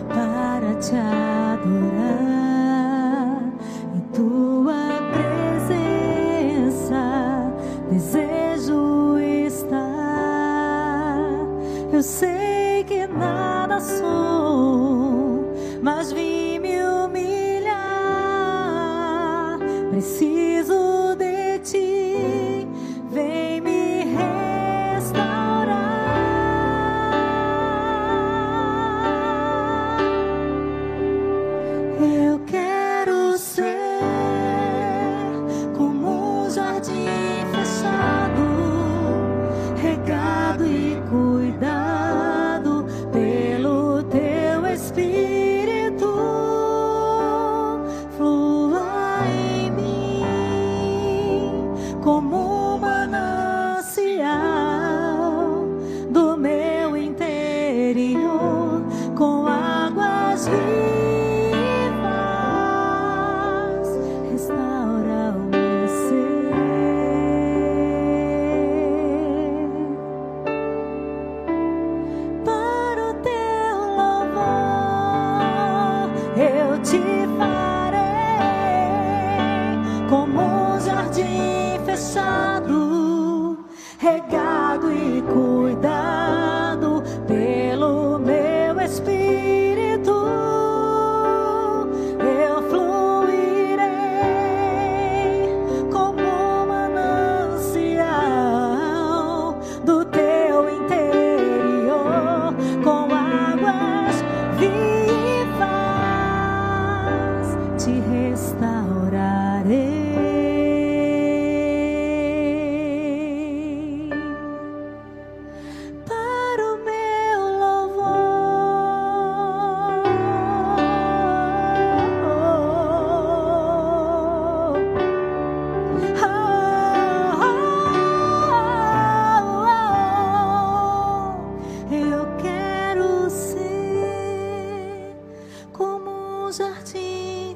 [0.09, 2.22] para te adorar
[3.95, 4.99] em tua
[6.74, 7.03] presença.
[7.89, 9.17] Desejo
[9.47, 9.80] estar.
[11.93, 12.30] Eu sei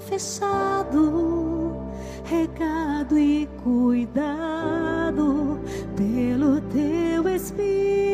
[0.07, 1.84] fechado,
[2.24, 5.59] regado e cuidado
[5.95, 8.05] pelo teu Espírito.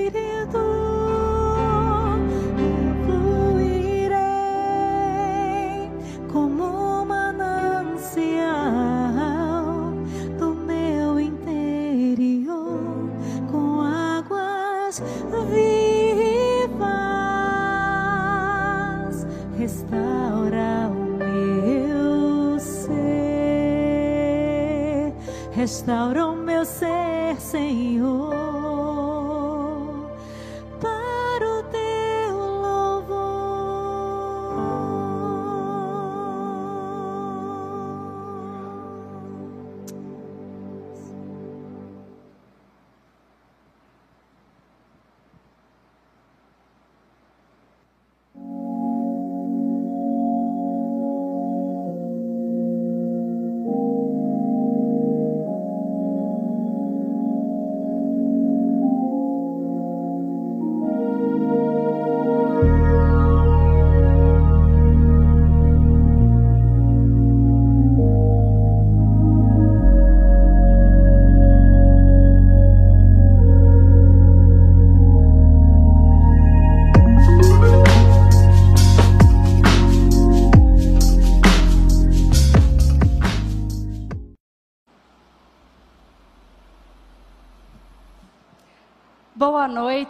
[25.72, 28.01] Restaura o meu ser, Senhor.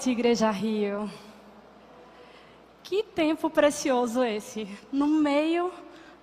[0.02, 1.12] Noite, Igreja Rio.
[2.82, 5.72] Que tempo precioso esse, no meio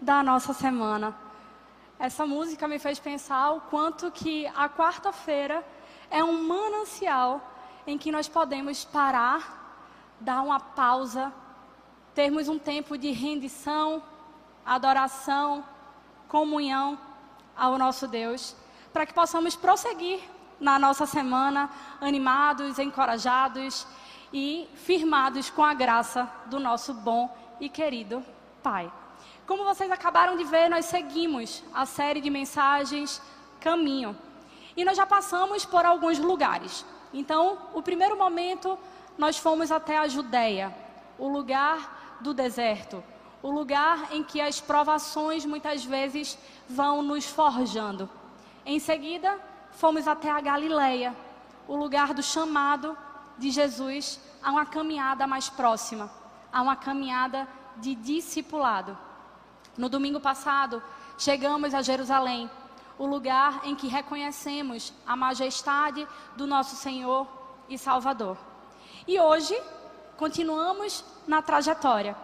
[0.00, 1.16] da nossa semana.
[1.96, 5.64] Essa música me fez pensar o quanto que a quarta-feira
[6.10, 7.40] é um manancial
[7.86, 9.86] em que nós podemos parar,
[10.18, 11.32] dar uma pausa,
[12.16, 14.02] termos um tempo de rendição,
[14.66, 15.64] adoração,
[16.26, 16.98] comunhão
[17.56, 18.56] ao nosso Deus,
[18.92, 20.20] para que possamos prosseguir
[20.60, 23.86] na nossa semana animados, encorajados
[24.32, 28.24] e firmados com a graça do nosso bom e querido
[28.62, 28.90] Pai.
[29.46, 33.22] Como vocês acabaram de ver, nós seguimos a série de mensagens
[33.60, 34.16] Caminho.
[34.76, 36.84] E nós já passamos por alguns lugares.
[37.12, 38.78] Então, o primeiro momento,
[39.16, 40.74] nós fomos até a Judéia,
[41.18, 43.02] o lugar do deserto,
[43.42, 46.38] o lugar em que as provações muitas vezes
[46.68, 48.08] vão nos forjando.
[48.64, 49.40] Em seguida,
[49.78, 51.16] fomos até a Galileia,
[51.68, 52.98] o lugar do chamado
[53.38, 56.10] de Jesus a uma caminhada mais próxima,
[56.52, 58.98] a uma caminhada de discipulado.
[59.76, 60.82] No domingo passado,
[61.16, 62.50] chegamos a Jerusalém,
[62.98, 67.28] o lugar em que reconhecemos a majestade do nosso Senhor
[67.68, 68.36] e Salvador.
[69.06, 69.56] E hoje,
[70.16, 72.16] continuamos na trajetória.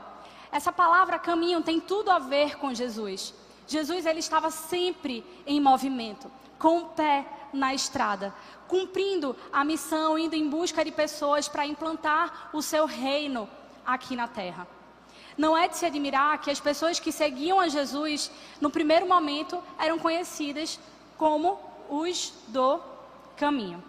[0.50, 3.32] Essa palavra caminho tem tudo a ver com Jesus.
[3.64, 6.28] Jesus ele estava sempre em movimento,
[6.59, 7.24] com o pé
[7.55, 8.34] na estrada,
[8.68, 13.48] cumprindo a missão, indo em busca de pessoas para implantar o seu reino
[13.86, 14.66] aqui na terra.
[15.36, 18.30] Não é de se admirar que as pessoas que seguiam a Jesus,
[18.61, 20.78] no primeiro momento, eram conhecidas
[21.16, 22.80] como os do
[23.36, 23.82] caminho.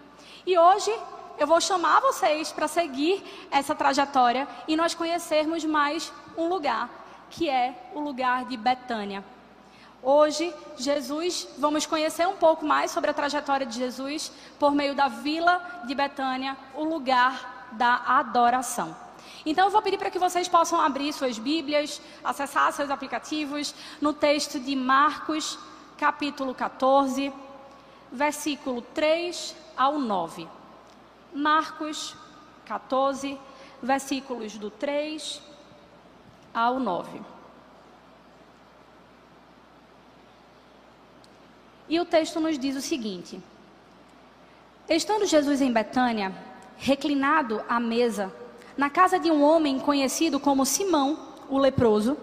[0.46, 0.92] E hoje
[1.38, 6.90] eu vou chamar vocês para seguir essa trajetória e nós conhecermos mais um lugar,
[7.30, 9.24] que é o lugar de Betânia.
[10.08, 15.08] Hoje, Jesus, vamos conhecer um pouco mais sobre a trajetória de Jesus por meio da
[15.08, 18.96] vila de Betânia, o lugar da adoração.
[19.44, 24.14] Então, eu vou pedir para que vocês possam abrir suas Bíblias, acessar seus aplicativos no
[24.14, 25.58] texto de Marcos,
[25.98, 27.34] capítulo 14,
[28.12, 30.48] versículo 3 ao 9.
[31.34, 32.16] Marcos
[32.66, 33.40] 14,
[33.82, 35.42] versículos do 3
[36.54, 37.35] ao 9.
[41.88, 43.40] E o texto nos diz o seguinte:
[44.90, 46.34] Estando Jesus em Betânia,
[46.78, 48.34] reclinado à mesa,
[48.78, 51.18] na casa de um homem conhecido como Simão,
[51.50, 52.18] o leproso,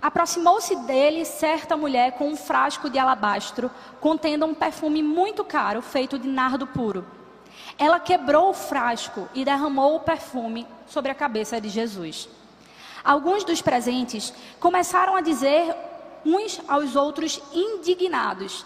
[0.00, 3.70] aproximou-se dele certa mulher com um frasco de alabastro
[4.00, 7.04] contendo um perfume muito caro feito de nardo puro.
[7.78, 12.28] Ela quebrou o frasco e derramou o perfume sobre a cabeça de Jesus.
[13.02, 15.74] Alguns dos presentes começaram a dizer
[16.24, 18.64] uns aos outros indignados: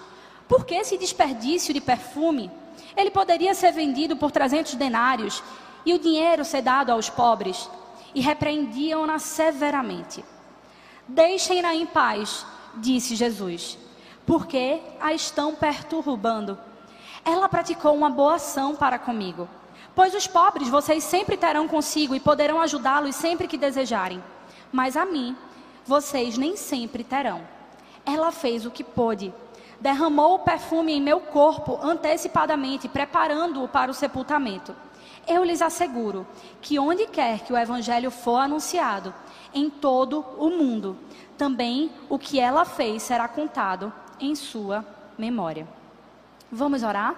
[0.49, 2.51] por que esse desperdício de perfume?
[2.97, 5.43] Ele poderia ser vendido por 300 denários
[5.85, 7.69] e o dinheiro ser dado aos pobres.
[8.15, 10.25] E repreendiam-na severamente.
[11.09, 13.77] Deixem-na em paz, disse Jesus,
[14.25, 16.57] porque a estão perturbando.
[17.25, 19.49] Ela praticou uma boa ação para comigo.
[19.95, 24.23] Pois os pobres vocês sempre terão consigo e poderão ajudá-los sempre que desejarem.
[24.73, 25.37] Mas a mim,
[25.85, 27.43] vocês nem sempre terão.
[28.05, 29.33] Ela fez o que pôde.
[29.81, 34.75] Derramou o perfume em meu corpo antecipadamente, preparando-o para o sepultamento.
[35.27, 36.27] Eu lhes asseguro
[36.61, 39.15] que onde quer que o evangelho for anunciado,
[39.53, 40.99] em todo o mundo,
[41.39, 44.85] também o que ela fez será contado em sua
[45.17, 45.67] memória.
[46.51, 47.15] Vamos orar?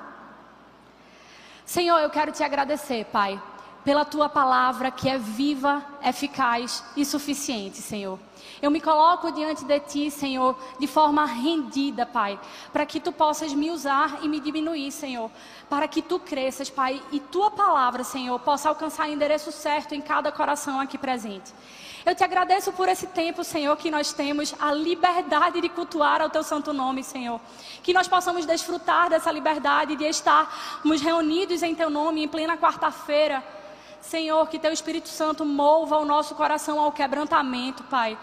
[1.65, 3.41] Senhor, eu quero te agradecer, Pai,
[3.87, 8.19] pela tua palavra que é viva, eficaz e suficiente, Senhor.
[8.61, 12.37] Eu me coloco diante de ti, Senhor, de forma rendida, Pai,
[12.73, 15.31] para que tu possas me usar e me diminuir, Senhor,
[15.71, 20.01] para que tu cresças, Pai, e tua palavra, Senhor, possa alcançar o endereço certo em
[20.01, 21.55] cada coração aqui presente.
[22.05, 26.31] Eu te agradeço por esse tempo, Senhor, que nós temos a liberdade de cultuar ao
[26.31, 27.41] teu santo nome, Senhor.
[27.85, 33.45] Que nós possamos desfrutar dessa liberdade de estarmos reunidos em teu nome em plena quarta-feira.
[34.07, 38.17] Senhor, que teu Espírito Santo mova o nosso coração ao quebrantamento, Pai.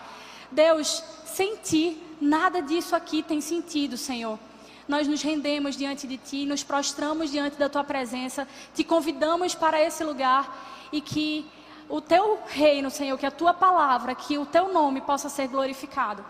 [0.50, 4.40] Deus, sem ti, nada disso aqui tem sentido, Senhor.
[4.88, 9.82] Nós nos rendemos diante de Ti, nos prostramos diante da Tua presença, te convidamos para
[9.82, 11.46] esse lugar e que
[11.90, 16.24] o teu reino, Senhor, que a tua palavra, que o teu nome possa ser glorificado.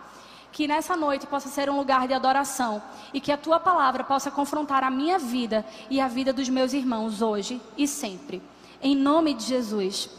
[0.51, 2.81] Que nessa noite possa ser um lugar de adoração
[3.13, 6.73] e que a tua palavra possa confrontar a minha vida e a vida dos meus
[6.73, 8.41] irmãos hoje e sempre.
[8.83, 10.09] Em nome de Jesus.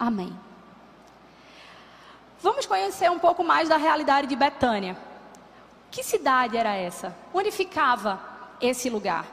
[0.00, 0.34] Amém.
[2.40, 4.96] Vamos conhecer um pouco mais da realidade de Betânia.
[5.90, 7.14] Que cidade era essa?
[7.32, 8.18] Onde ficava
[8.58, 9.26] esse lugar?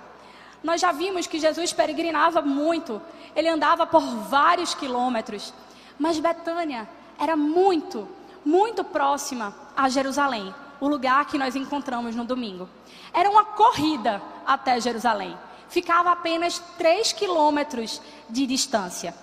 [0.62, 3.02] Nós já vimos que Jesus peregrinava muito,
[3.34, 5.54] ele andava por vários quilômetros,
[5.97, 6.88] mas Betânia
[7.18, 8.06] era muito,
[8.43, 12.68] muito próxima a Jerusalém, o lugar que nós encontramos no domingo.
[13.14, 15.38] Era uma corrida até Jerusalém,
[15.72, 19.16] ficava apenas 3 quilômetros de distância.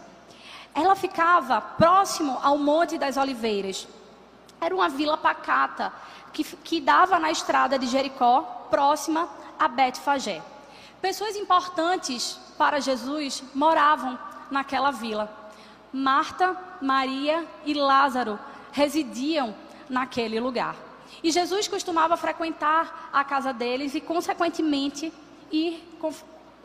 [0.74, 3.86] Ela ficava próximo ao Monte das Oliveiras.
[4.58, 5.92] Era uma vila pacata
[6.32, 9.28] que, que dava na estrada de Jericó, próxima
[9.58, 10.42] a Betfagé.
[11.02, 14.18] Pessoas importantes para Jesus moravam
[14.50, 15.30] naquela vila.
[15.92, 18.38] Marta, Maria e Lázaro
[18.72, 19.54] residiam
[19.88, 20.74] naquele lugar.
[21.22, 25.12] E Jesus costumava frequentar a casa deles e, consequentemente,
[25.50, 25.96] ir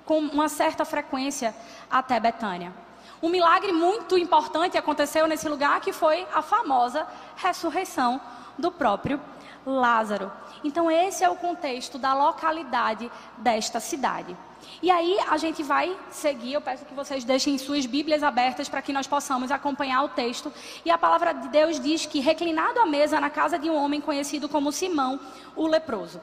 [0.06, 1.56] com, uma certa frequência
[1.89, 2.74] até Betânia.
[3.22, 8.20] Um milagre muito importante aconteceu nesse lugar, que foi a famosa ressurreição
[8.58, 9.20] do próprio
[9.66, 10.32] Lázaro.
[10.64, 14.36] Então, esse é o contexto da localidade desta cidade.
[14.82, 16.54] E aí a gente vai seguir.
[16.54, 20.51] Eu peço que vocês deixem suas Bíblias abertas para que nós possamos acompanhar o texto.
[20.84, 24.01] E a palavra de Deus diz que, reclinado à mesa na casa de um homem
[24.01, 25.20] conhecido como Simão,
[25.56, 26.20] o leproso.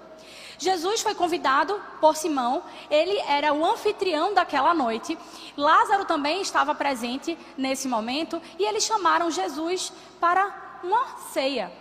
[0.61, 5.17] Jesus foi convidado por Simão, ele era o anfitrião daquela noite.
[5.57, 9.91] Lázaro também estava presente nesse momento e eles chamaram Jesus
[10.21, 11.03] para uma
[11.33, 11.73] ceia.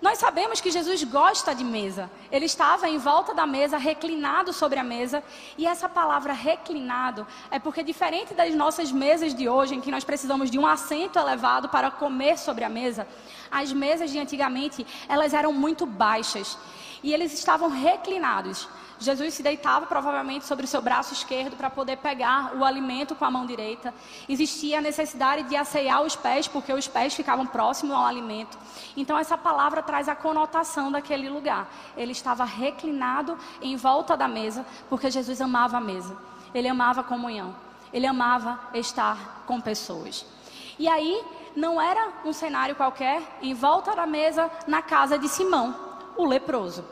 [0.00, 2.10] Nós sabemos que Jesus gosta de mesa.
[2.32, 5.22] Ele estava em volta da mesa, reclinado sobre a mesa.
[5.56, 10.02] E essa palavra reclinado é porque, diferente das nossas mesas de hoje, em que nós
[10.02, 13.06] precisamos de um assento elevado para comer sobre a mesa,
[13.48, 16.58] as mesas de antigamente elas eram muito baixas
[17.02, 18.68] e eles estavam reclinados.
[19.02, 23.24] Jesus se deitava provavelmente sobre o seu braço esquerdo para poder pegar o alimento com
[23.24, 23.92] a mão direita.
[24.28, 28.56] Existia a necessidade de aceiar os pés, porque os pés ficavam próximos ao alimento.
[28.96, 31.68] Então, essa palavra traz a conotação daquele lugar.
[31.96, 36.16] Ele estava reclinado em volta da mesa, porque Jesus amava a mesa.
[36.54, 37.54] Ele amava a comunhão.
[37.92, 40.24] Ele amava estar com pessoas.
[40.78, 41.22] E aí,
[41.56, 46.84] não era um cenário qualquer, em volta da mesa, na casa de Simão, o leproso.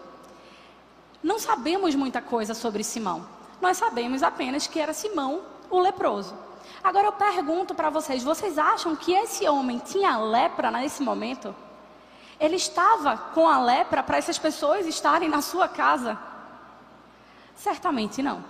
[1.22, 3.26] Não sabemos muita coisa sobre Simão.
[3.60, 6.34] Nós sabemos apenas que era Simão, o leproso.
[6.82, 11.54] Agora eu pergunto para vocês: vocês acham que esse homem tinha lepra nesse momento?
[12.38, 16.18] Ele estava com a lepra para essas pessoas estarem na sua casa?
[17.54, 18.42] Certamente não.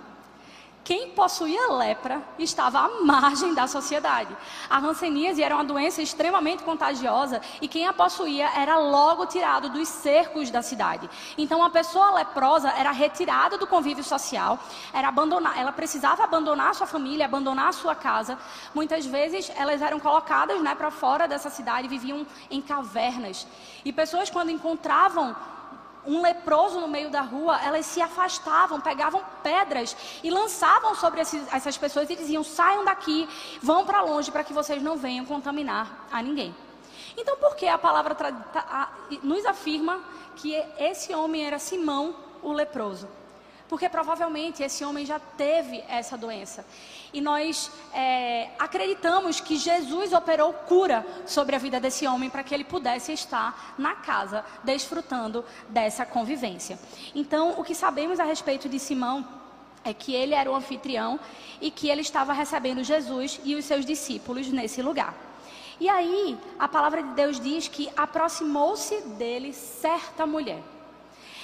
[0.83, 4.35] Quem possuía lepra estava à margem da sociedade.
[4.67, 9.87] A hanseníase era uma doença extremamente contagiosa e quem a possuía era logo tirado dos
[9.87, 11.07] cercos da cidade.
[11.37, 14.57] Então, a pessoa leprosa era retirada do convívio social,
[14.91, 18.37] era abandonar, ela precisava abandonar sua família, abandonar sua casa.
[18.73, 23.45] Muitas vezes elas eram colocadas né, para fora dessa cidade, viviam em cavernas.
[23.85, 25.35] E pessoas, quando encontravam
[26.05, 31.41] um leproso no meio da rua, elas se afastavam, pegavam pedras e lançavam sobre esses,
[31.53, 33.27] essas pessoas e diziam: saiam daqui,
[33.61, 36.55] vão para longe para que vocês não venham contaminar a ninguém.
[37.17, 38.15] Então, por que a palavra
[39.21, 39.99] nos afirma
[40.35, 43.07] que esse homem era Simão, o leproso?
[43.71, 46.65] Porque provavelmente esse homem já teve essa doença.
[47.13, 52.53] E nós é, acreditamos que Jesus operou cura sobre a vida desse homem para que
[52.53, 56.77] ele pudesse estar na casa, desfrutando dessa convivência.
[57.15, 59.25] Então, o que sabemos a respeito de Simão
[59.85, 61.17] é que ele era o anfitrião
[61.61, 65.15] e que ele estava recebendo Jesus e os seus discípulos nesse lugar.
[65.79, 70.61] E aí, a palavra de Deus diz que aproximou-se dele certa mulher.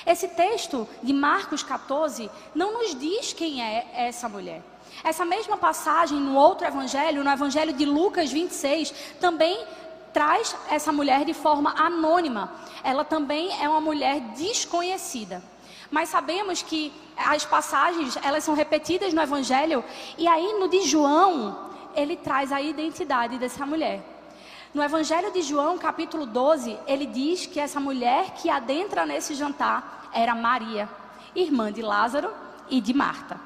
[0.08, 4.62] Esse texto de Marcos 14 não nos diz quem é essa mulher.
[5.04, 9.68] Essa mesma passagem no outro evangelho, no evangelho de Lucas 26, também
[10.14, 12.54] traz essa mulher de forma anônima.
[12.86, 15.44] Ela também é uma mulher desconhecida.
[15.92, 19.84] Mas sabemos que as passagens, elas são repetidas no evangelho,
[20.18, 24.17] e aí no de João, ele traz a identidade dessa mulher.
[24.74, 30.10] No Evangelho de João, capítulo 12, ele diz que essa mulher que adentra nesse jantar
[30.14, 30.90] era Maria,
[31.34, 32.30] irmã de Lázaro
[32.70, 33.40] e de Marta.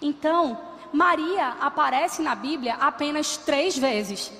[0.00, 0.58] Então,
[0.92, 4.32] Maria aparece na Bíblia apenas três vezes.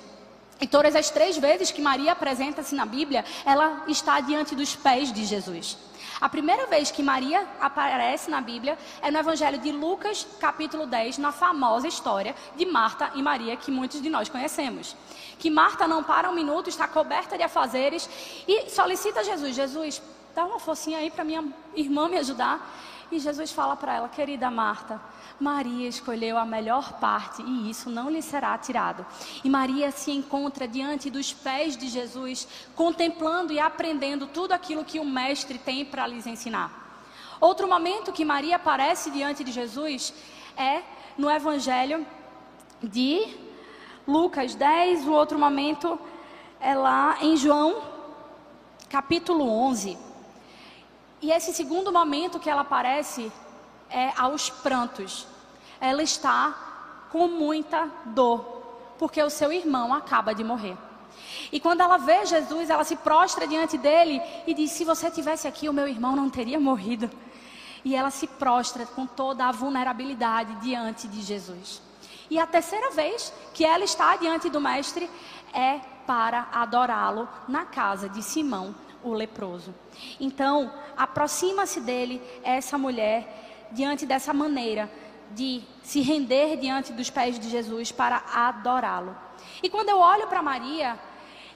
[0.59, 5.11] E todas as três vezes que Maria apresenta-se na Bíblia, ela está diante dos pés
[5.11, 5.77] de Jesus.
[6.19, 11.17] A primeira vez que Maria aparece na Bíblia é no Evangelho de Lucas, capítulo 10,
[11.17, 14.95] na famosa história de Marta e Maria, que muitos de nós conhecemos.
[15.39, 18.09] Que Marta não para um minuto, está coberta de afazeres
[18.47, 20.01] e solicita Jesus: Jesus,
[20.33, 21.43] dá uma forcinha aí para minha
[21.75, 22.59] irmã me ajudar.
[23.11, 24.99] E Jesus fala para ela, querida Marta,
[25.39, 29.05] Maria escolheu a melhor parte e isso não lhe será tirado.
[29.43, 34.99] E Maria se encontra diante dos pés de Jesus, contemplando e aprendendo tudo aquilo que
[34.99, 36.83] o Mestre tem para lhes ensinar.
[37.39, 40.13] Outro momento que Maria aparece diante de Jesus
[40.57, 40.81] é
[41.17, 42.05] no Evangelho
[42.81, 43.44] de
[44.07, 45.07] Lucas 10.
[45.07, 45.99] O outro momento
[46.59, 47.81] é lá em João,
[48.89, 49.97] capítulo 11.
[51.21, 53.31] E esse segundo momento que ela aparece
[53.89, 55.27] é aos prantos.
[55.79, 58.39] Ela está com muita dor,
[58.99, 60.77] porque o seu irmão acaba de morrer.
[61.51, 65.47] E quando ela vê Jesus, ela se prostra diante dele e diz: Se você tivesse
[65.47, 67.09] aqui, o meu irmão não teria morrido.
[67.83, 71.84] E ela se prostra com toda a vulnerabilidade diante de Jesus.
[72.29, 75.09] E a terceira vez que ela está diante do Mestre
[75.53, 79.73] é para adorá-lo na casa de Simão, o leproso.
[80.19, 84.91] Então, aproxima-se dele essa mulher diante dessa maneira,
[85.31, 89.15] de se render diante dos pés de Jesus para adorá-lo.
[89.61, 90.99] E quando eu olho para Maria,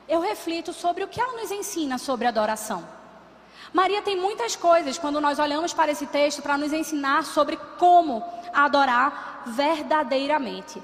[0.07, 2.98] eu reflito sobre o que ela nos ensina sobre adoração.
[3.73, 8.23] Maria tem muitas coisas quando nós olhamos para esse texto para nos ensinar sobre como
[8.53, 10.81] adorar verdadeiramente.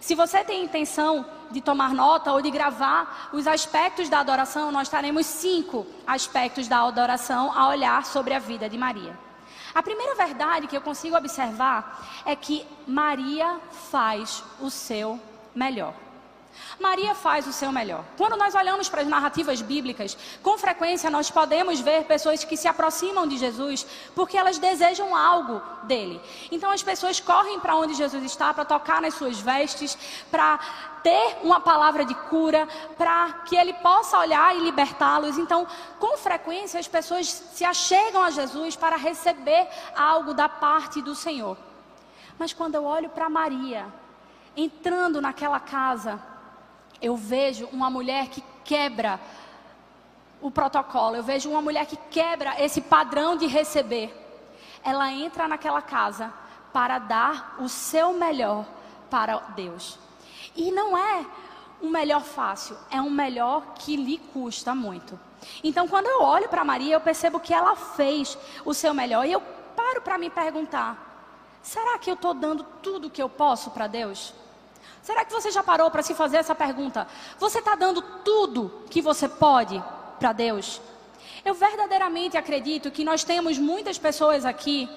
[0.00, 4.88] Se você tem intenção de tomar nota ou de gravar os aspectos da adoração, nós
[4.88, 9.18] teremos cinco aspectos da adoração a olhar sobre a vida de Maria.
[9.74, 13.60] A primeira verdade que eu consigo observar é que Maria
[13.90, 15.20] faz o seu
[15.54, 16.05] melhor.
[16.80, 18.04] Maria faz o seu melhor.
[18.16, 22.68] Quando nós olhamos para as narrativas bíblicas, com frequência nós podemos ver pessoas que se
[22.68, 26.20] aproximam de Jesus porque elas desejam algo dele.
[26.50, 29.96] Então as pessoas correm para onde Jesus está para tocar nas suas vestes,
[30.30, 30.58] para
[31.02, 32.66] ter uma palavra de cura,
[32.98, 35.38] para que ele possa olhar e libertá-los.
[35.38, 35.64] Então,
[36.00, 41.56] com frequência as pessoas se achegam a Jesus para receber algo da parte do Senhor.
[42.36, 43.86] Mas quando eu olho para Maria,
[44.56, 46.20] entrando naquela casa,
[47.00, 49.20] eu vejo uma mulher que quebra
[50.40, 54.14] o protocolo, eu vejo uma mulher que quebra esse padrão de receber.
[54.84, 56.32] Ela entra naquela casa
[56.72, 58.66] para dar o seu melhor
[59.10, 59.98] para Deus.
[60.54, 61.26] E não é
[61.82, 65.18] um melhor fácil, é um melhor que lhe custa muito.
[65.62, 69.26] Então, quando eu olho para Maria, eu percebo que ela fez o seu melhor.
[69.26, 70.96] E eu paro para me perguntar:
[71.62, 74.34] será que eu estou dando tudo o que eu posso para Deus?
[75.06, 77.06] Será que você já parou para se fazer essa pergunta?
[77.38, 79.80] Você está dando tudo que você pode
[80.18, 80.80] para Deus?
[81.44, 84.90] Eu verdadeiramente acredito que nós temos muitas pessoas aqui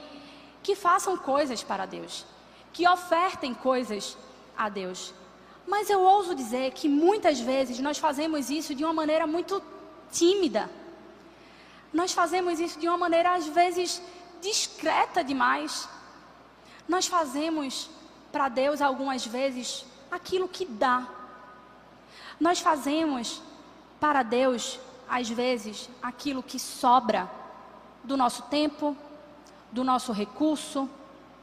[0.64, 2.26] que façam coisas para Deus,
[2.74, 4.18] que ofertem coisas
[4.57, 5.14] a Deus.
[5.68, 9.62] Mas eu ouso dizer que muitas vezes nós fazemos isso de uma maneira muito
[10.12, 10.68] tímida.
[11.93, 14.01] Nós fazemos isso de uma maneira às vezes
[14.41, 15.88] discreta demais.
[16.88, 17.91] Nós fazemos
[18.32, 21.07] para Deus algumas vezes aquilo que dá.
[22.39, 23.41] Nós fazemos
[23.99, 24.80] para Deus,
[25.10, 27.30] às vezes, aquilo que sobra
[28.03, 28.95] do nosso tempo,
[29.72, 30.89] do nosso recurso,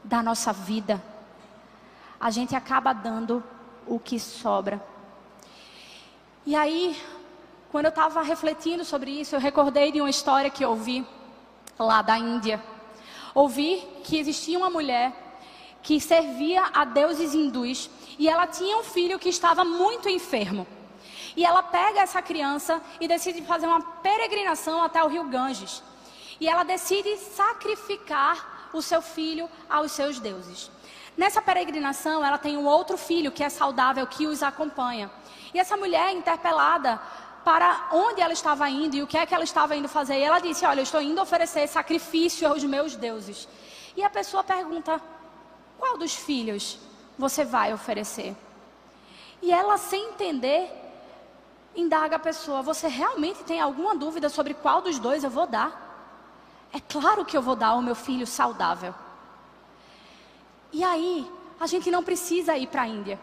[0.03, 1.01] da nossa vida.
[2.19, 3.43] A gente acaba dando
[3.85, 4.83] o que sobra.
[6.45, 6.97] E aí,
[7.71, 11.05] quando eu estava refletindo sobre isso, eu recordei de uma história que eu ouvi
[11.77, 12.63] lá da Índia.
[13.35, 15.26] Ouvi que existia uma mulher
[15.81, 20.65] que servia a deuses hindus e ela tinha um filho que estava muito enfermo.
[21.35, 25.83] E ela pega essa criança e decide fazer uma peregrinação até o rio Ganges.
[26.39, 30.71] E ela decide sacrificar o seu filho aos seus deuses.
[31.15, 35.09] Nessa peregrinação, ela tem um outro filho que é saudável, que os acompanha.
[35.53, 37.01] E essa mulher é interpelada
[37.43, 40.17] para onde ela estava indo e o que é que ela estava indo fazer.
[40.19, 43.47] E ela disse: Olha, eu estou indo oferecer sacrifício aos meus deuses.
[43.95, 45.01] E a pessoa pergunta:
[45.77, 46.79] Qual dos filhos?
[47.17, 48.35] você vai oferecer.
[49.41, 50.71] E ela, sem entender,
[51.75, 55.85] indaga a pessoa: Você realmente tem alguma dúvida sobre qual dos dois eu vou dar?
[56.71, 58.93] É claro que eu vou dar ao meu filho saudável.
[60.71, 63.19] E aí, a gente não precisa ir para a Índia.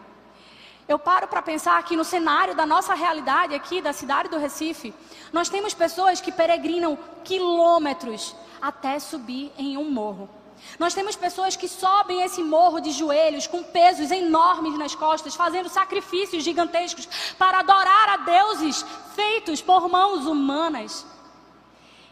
[0.87, 4.93] Eu paro para pensar que no cenário da nossa realidade aqui, da cidade do Recife,
[5.31, 10.29] nós temos pessoas que peregrinam quilômetros até subir em um morro.
[10.77, 15.69] Nós temos pessoas que sobem esse morro de joelhos com pesos enormes nas costas, fazendo
[15.69, 17.07] sacrifícios gigantescos
[17.37, 18.85] para adorar a deuses
[19.15, 21.05] feitos por mãos humanas.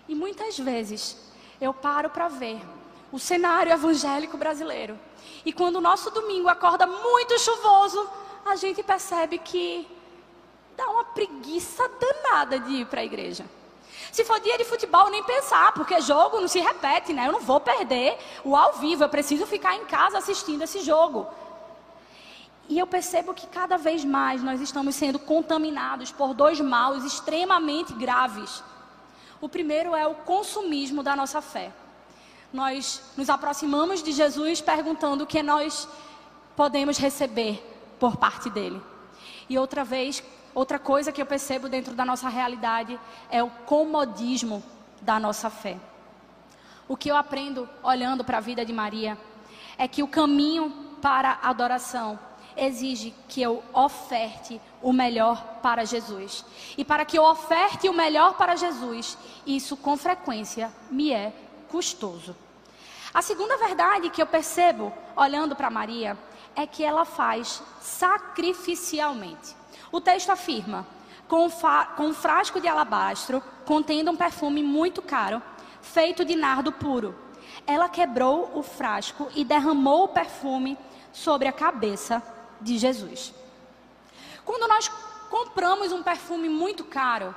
[0.08, 1.18] E muitas vezes
[1.60, 2.62] eu paro para ver
[3.12, 5.00] o cenário evangélico brasileiro.
[5.46, 8.10] E quando o nosso domingo acorda muito chuvoso,
[8.46, 9.88] a gente percebe que
[10.76, 13.46] dá uma preguiça danada de ir para a igreja.
[14.14, 17.28] Se for dia de futebol, nem pensar, porque jogo não se repete, né?
[17.28, 21.26] Eu não vou perder o ao vivo, eu preciso ficar em casa assistindo esse jogo.
[22.70, 27.92] E eu percebo que cada vez mais nós estamos sendo contaminados por dois maus extremamente
[27.94, 28.64] graves.
[29.42, 31.74] O primeiro é o consumismo da nossa fé.
[32.54, 35.90] Nós nos aproximamos de Jesus perguntando o que nós
[36.56, 37.68] podemos receber
[38.00, 38.80] por parte dele.
[39.50, 43.00] E outra vez Outra coisa que eu percebo dentro da nossa realidade
[43.30, 44.64] é o comodismo
[45.02, 45.78] da nossa fé.
[46.88, 49.18] O que eu aprendo olhando para a vida de Maria
[49.78, 52.20] é que o caminho para a adoração
[52.56, 56.46] exige que eu oferte o melhor para Jesus.
[56.78, 61.34] E para que eu oferte o melhor para Jesus, isso com frequência me é
[61.70, 62.36] custoso.
[63.14, 66.18] A segunda verdade que eu percebo olhando para Maria
[66.56, 69.63] é que ela faz sacrificialmente.
[69.94, 70.88] O texto afirma:
[71.28, 71.48] com,
[71.96, 75.40] com um frasco de alabastro contendo um perfume muito caro,
[75.84, 77.16] feito de nardo puro.
[77.68, 80.78] ela quebrou o frasco e derramou o perfume
[81.12, 82.24] sobre a cabeça
[82.60, 83.34] de Jesus.
[84.44, 84.90] Quando nós
[85.30, 87.34] compramos um perfume muito caro,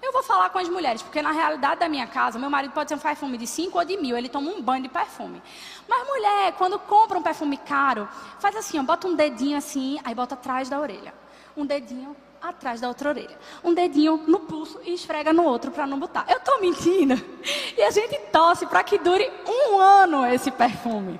[0.00, 2.88] eu vou falar com as mulheres, porque na realidade da minha casa, meu marido pode
[2.88, 5.42] ter um perfume de 5 ou de mil, ele toma um banho de perfume.
[5.88, 10.14] Mas mulher, quando compra um perfume caro, faz assim, ó, bota um dedinho assim, aí
[10.14, 11.19] bota atrás da orelha.
[11.56, 13.38] Um dedinho atrás da outra orelha.
[13.62, 16.24] Um dedinho no pulso e esfrega no outro para não botar.
[16.28, 17.14] Eu estou mentindo.
[17.76, 21.18] E a gente torce para que dure um ano esse perfume.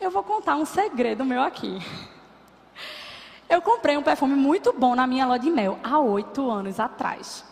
[0.00, 1.78] Eu vou contar um segredo meu aqui.
[3.48, 7.44] Eu comprei um perfume muito bom na minha lua de mel há oito anos atrás.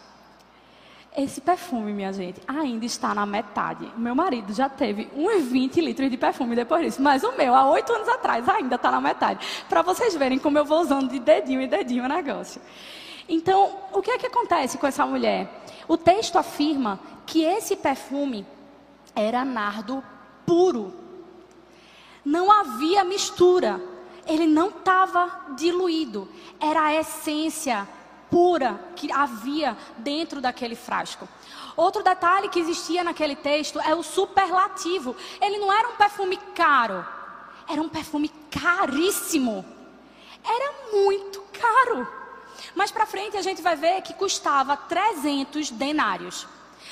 [1.17, 3.91] Esse perfume, minha gente, ainda está na metade.
[3.97, 7.69] Meu marido já teve uns 20 litros de perfume depois disso, mas o meu, há
[7.71, 9.45] oito anos atrás, ainda está na metade.
[9.69, 12.61] Para vocês verem como eu vou usando de dedinho em dedinho o negócio.
[13.29, 15.65] Então, o que é que acontece com essa mulher?
[15.89, 18.47] O texto afirma que esse perfume
[19.15, 20.03] era nardo
[20.47, 20.95] puro.
[22.25, 23.81] Não havia mistura.
[24.27, 26.29] Ele não estava diluído.
[26.61, 27.89] Era a essência
[28.31, 31.29] pura que havia dentro daquele frasco.
[31.77, 35.17] Outro detalhe que existia naquele texto é o superlativo.
[35.41, 37.05] Ele não era um perfume caro,
[37.69, 39.65] era um perfume caríssimo.
[40.45, 42.09] Era muito caro.
[42.75, 46.47] Mais para frente a gente vai ver que custava 300 denários.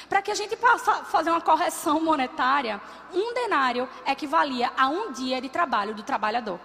[0.08, 2.80] Para que a gente possa fazer uma correção monetária,
[3.12, 6.58] um denário equivalia a um dia de trabalho do trabalhador.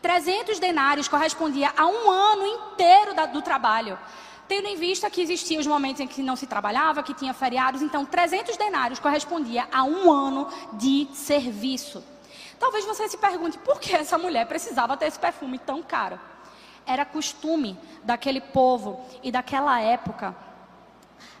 [0.00, 3.98] 300 denários correspondia a um ano inteiro da, do trabalho.
[4.46, 7.80] Tendo em vista que existiam os momentos em que não se trabalhava, que tinha feriados,
[7.80, 12.04] então 300 denários correspondia a um ano de serviço.
[12.58, 16.20] Talvez você se pergunte por que essa mulher precisava ter esse perfume tão caro.
[16.86, 20.36] Era costume daquele povo e daquela época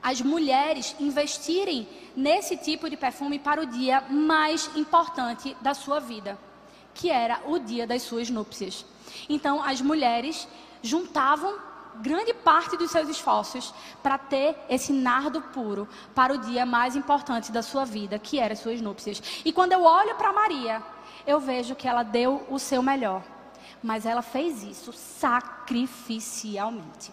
[0.02, 6.38] as mulheres investirem nesse tipo de perfume para o dia mais importante da sua vida
[6.94, 8.84] que era o dia das suas núpcias.
[9.28, 10.48] Então, as mulheres
[10.82, 11.58] juntavam
[11.96, 13.72] grande parte dos seus esforços
[14.02, 18.54] para ter esse nardo puro para o dia mais importante da sua vida, que era
[18.54, 19.22] as suas núpcias.
[19.44, 20.82] E quando eu olho para Maria,
[21.26, 23.22] eu vejo que ela deu o seu melhor,
[23.82, 27.12] mas ela fez isso sacrificialmente.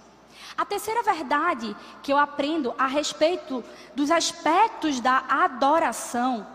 [0.57, 1.73] A terceira verdade
[2.03, 3.63] que eu aprendo a respeito
[3.95, 6.45] dos aspectos da adoração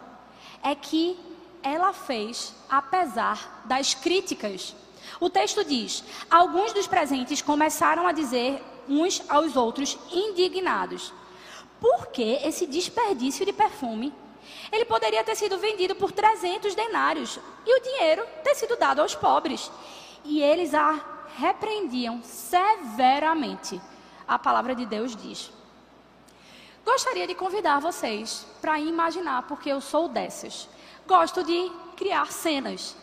[0.63, 1.19] é que
[1.67, 4.75] ela fez apesar das críticas.
[5.19, 11.13] O texto diz: alguns dos presentes começaram a dizer uns aos outros, indignados:
[11.81, 14.15] por que esse desperdício de perfume?
[14.71, 19.15] Ele poderia ter sido vendido por 300 denários e o dinheiro ter sido dado aos
[19.15, 19.71] pobres.
[20.25, 21.01] E eles a
[21.37, 23.81] repreendiam severamente.
[24.27, 25.53] A palavra de Deus diz.
[26.85, 30.69] Gostaria de convidar vocês para imaginar, porque eu sou dessas
[31.07, 32.97] gosto de criar cenas.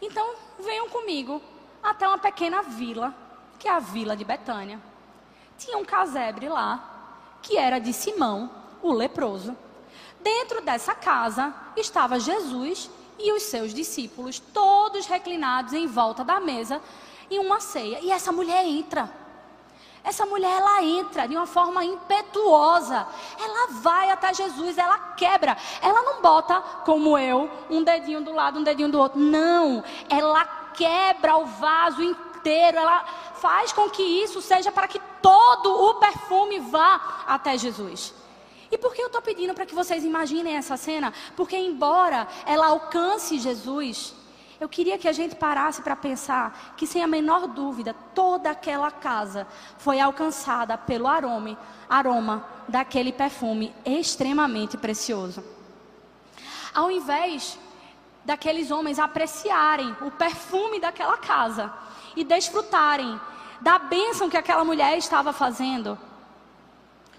[0.00, 1.40] Então, venham comigo
[1.82, 3.14] até uma pequena vila,
[3.58, 4.80] que é a vila de Betânia.
[5.58, 8.50] Tinha um casebre lá, que era de Simão,
[8.82, 9.56] o leproso.
[10.20, 16.80] Dentro dessa casa estava Jesus e os seus discípulos, todos reclinados em volta da mesa,
[17.30, 18.00] em uma ceia.
[18.00, 19.23] E essa mulher entra.
[20.04, 23.06] Essa mulher, ela entra de uma forma impetuosa.
[23.40, 25.56] Ela vai até Jesus, ela quebra.
[25.80, 29.18] Ela não bota, como eu, um dedinho do lado, um dedinho do outro.
[29.18, 29.82] Não.
[30.10, 30.44] Ela
[30.74, 32.76] quebra o vaso inteiro.
[32.76, 33.02] Ela
[33.36, 38.12] faz com que isso seja para que todo o perfume vá até Jesus.
[38.70, 41.14] E por que eu estou pedindo para que vocês imaginem essa cena?
[41.34, 44.14] Porque, embora ela alcance Jesus,
[44.64, 48.90] eu queria que a gente parasse para pensar que, sem a menor dúvida, toda aquela
[48.90, 49.46] casa
[49.76, 55.44] foi alcançada pelo aroma, aroma daquele perfume extremamente precioso.
[56.74, 57.58] Ao invés
[58.24, 61.70] daqueles homens apreciarem o perfume daquela casa
[62.16, 63.20] e desfrutarem
[63.60, 65.98] da bênção que aquela mulher estava fazendo,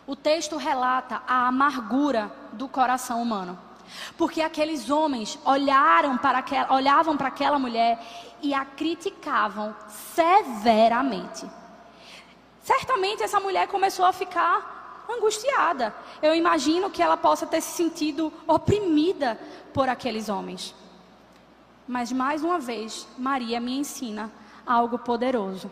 [0.08, 3.65] o texto relata a amargura do coração humano.
[4.18, 8.00] Porque aqueles homens olharam para aquela, olhavam para aquela mulher
[8.42, 11.46] e a criticavam severamente.
[12.64, 15.94] Certamente essa mulher começou a ficar angustiada.
[16.22, 19.40] Eu imagino que ela possa ter se sentido oprimida
[19.74, 20.74] por aqueles homens.
[21.88, 24.32] Mas mais uma vez, Maria me ensina
[24.66, 25.70] algo poderoso.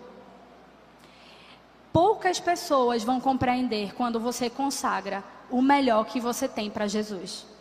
[1.91, 7.52] Poucas pessoas vão compreender quando você consagra o melhor que você tem para Jesus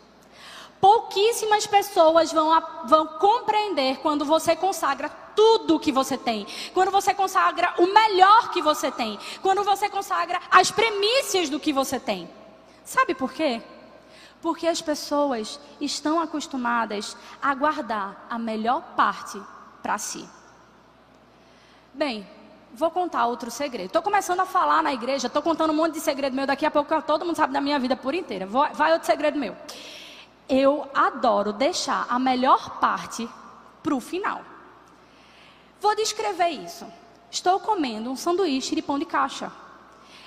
[0.83, 7.73] pouquíssimas pessoas vão, vão compreender quando você consagra tudo que você tem, quando você consagra
[7.77, 12.29] o melhor que você tem, quando você consagra as premissas do que você tem.
[12.83, 13.61] Sabe por quê?
[14.41, 19.41] Porque as pessoas estão acostumadas a guardar a melhor parte
[19.81, 20.27] para si.
[21.93, 22.27] Bem,
[22.73, 23.87] vou contar outro segredo.
[23.87, 26.45] Estou começando a falar na igreja, estou contando um monte de segredo meu.
[26.45, 28.45] Daqui a pouco todo mundo sabe da minha vida por inteira.
[28.45, 29.55] Vai outro segredo meu.
[30.47, 33.29] Eu adoro deixar a melhor parte
[33.81, 34.41] para o final.
[35.79, 36.85] Vou descrever isso.
[37.29, 39.51] Estou comendo um sanduíche de pão de caixa.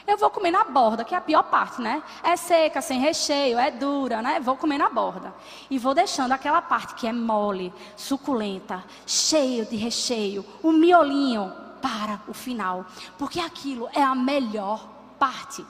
[0.07, 2.03] Eu vou comer na borda, que é a pior parte, né?
[2.23, 4.39] É seca, sem recheio, é dura, né?
[4.39, 5.35] Vou comer na borda.
[5.69, 11.53] E vou deixando aquela parte que é mole, suculenta, cheio de recheio, o miolinho
[11.83, 12.87] para o final.
[13.19, 14.87] Porque aquilo é a melhor
[15.19, 15.65] parte.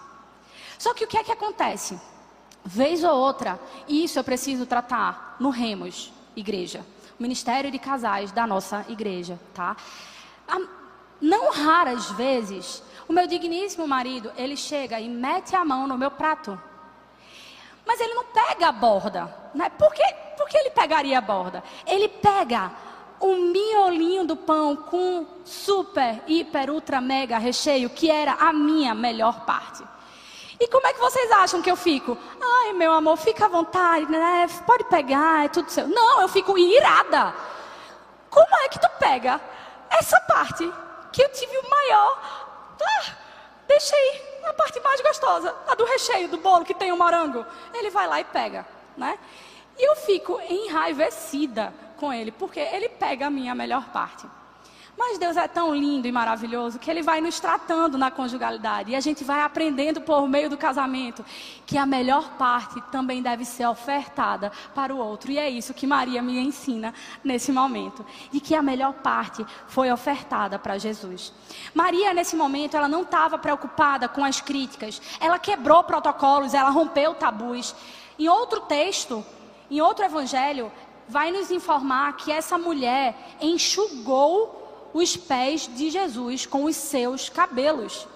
[0.78, 1.98] Só que o que é que acontece?
[2.66, 6.84] Vez ou outra, isso eu preciso tratar no Remos, igreja.
[7.16, 9.76] Ministério de Casais da nossa igreja, tá?
[11.20, 16.10] Não raras vezes o meu digníssimo marido, ele chega e mete a mão no meu
[16.10, 16.60] prato.
[17.86, 19.32] Mas ele não pega a borda.
[19.54, 19.70] Né?
[19.70, 20.02] Por, que,
[20.36, 21.62] por que ele pegaria a borda?
[21.86, 22.72] Ele pega
[23.20, 29.44] o miolinho do pão com super, hiper, ultra, mega recheio, que era a minha melhor
[29.44, 29.84] parte.
[30.58, 32.16] E como é que vocês acham que eu fico?
[32.40, 34.48] Ai, meu amor, fica à vontade, né?
[34.66, 35.86] Pode pegar, é tudo seu.
[35.86, 37.34] Não, eu fico irada.
[38.30, 39.40] Como é que tu pega
[39.90, 40.72] essa parte
[41.12, 42.46] que eu tive o maior
[42.82, 43.16] ah,
[43.66, 47.44] deixei a parte mais gostosa, a do recheio do bolo que tem o morango.
[47.74, 49.18] Ele vai lá e pega, né?
[49.78, 54.26] E eu fico enraivecida com ele, porque ele pega a minha melhor parte.
[54.98, 58.92] Mas Deus é tão lindo e maravilhoso que Ele vai nos tratando na conjugalidade.
[58.92, 61.22] E a gente vai aprendendo por meio do casamento
[61.66, 65.30] que a melhor parte também deve ser ofertada para o outro.
[65.30, 68.06] E é isso que Maria me ensina nesse momento.
[68.32, 71.30] E que a melhor parte foi ofertada para Jesus.
[71.74, 75.02] Maria, nesse momento, ela não estava preocupada com as críticas.
[75.20, 77.74] Ela quebrou protocolos, ela rompeu tabus.
[78.18, 79.22] Em outro texto,
[79.70, 80.72] em outro evangelho,
[81.06, 84.65] vai nos informar que essa mulher enxugou
[84.96, 88.08] os pés de Jesus com os seus cabelos.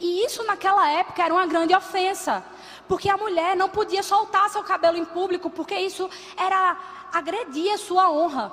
[0.00, 2.42] E isso naquela época era uma grande ofensa,
[2.86, 6.78] porque a mulher não podia soltar seu cabelo em público, porque isso era
[7.12, 8.52] agredir a sua honra.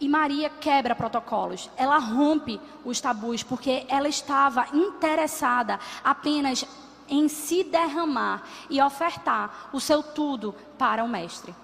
[0.00, 6.64] E Maria quebra protocolos, ela rompe os tabus, porque ela estava interessada apenas
[7.08, 11.54] em se derramar e ofertar o seu tudo para o Mestre.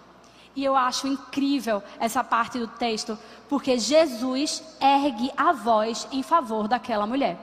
[0.57, 6.67] E eu acho incrível essa parte do texto, porque Jesus ergue a voz em favor
[6.67, 7.37] daquela mulher.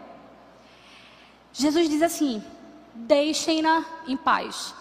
[1.54, 2.44] Jesus diz assim:
[2.96, 4.74] deixem-na em paz.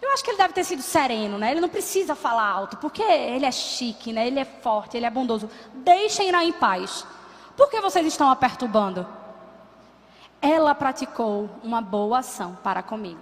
[0.00, 1.52] Eu acho que ele deve ter sido sereno, né?
[1.52, 4.26] Ele não precisa falar alto, porque ele é chique, né?
[4.26, 5.48] Ele é forte, ele é bondoso.
[5.74, 7.06] Deixem-na em paz.
[7.56, 9.06] Por que vocês estão a perturbando?
[10.40, 13.20] Ela praticou uma boa ação para comigo.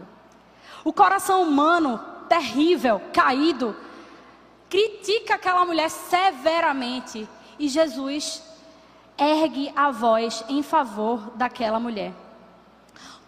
[0.84, 3.76] O coração humano terrível, caído,
[4.70, 8.42] critica aquela mulher severamente e Jesus
[9.18, 12.14] ergue a voz em favor daquela mulher.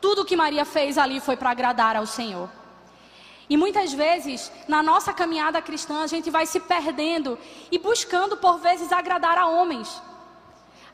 [0.00, 2.48] Tudo que Maria fez ali foi para agradar ao Senhor.
[3.50, 7.38] E muitas vezes, na nossa caminhada cristã, a gente vai se perdendo
[7.70, 10.00] e buscando, por vezes, agradar a homens.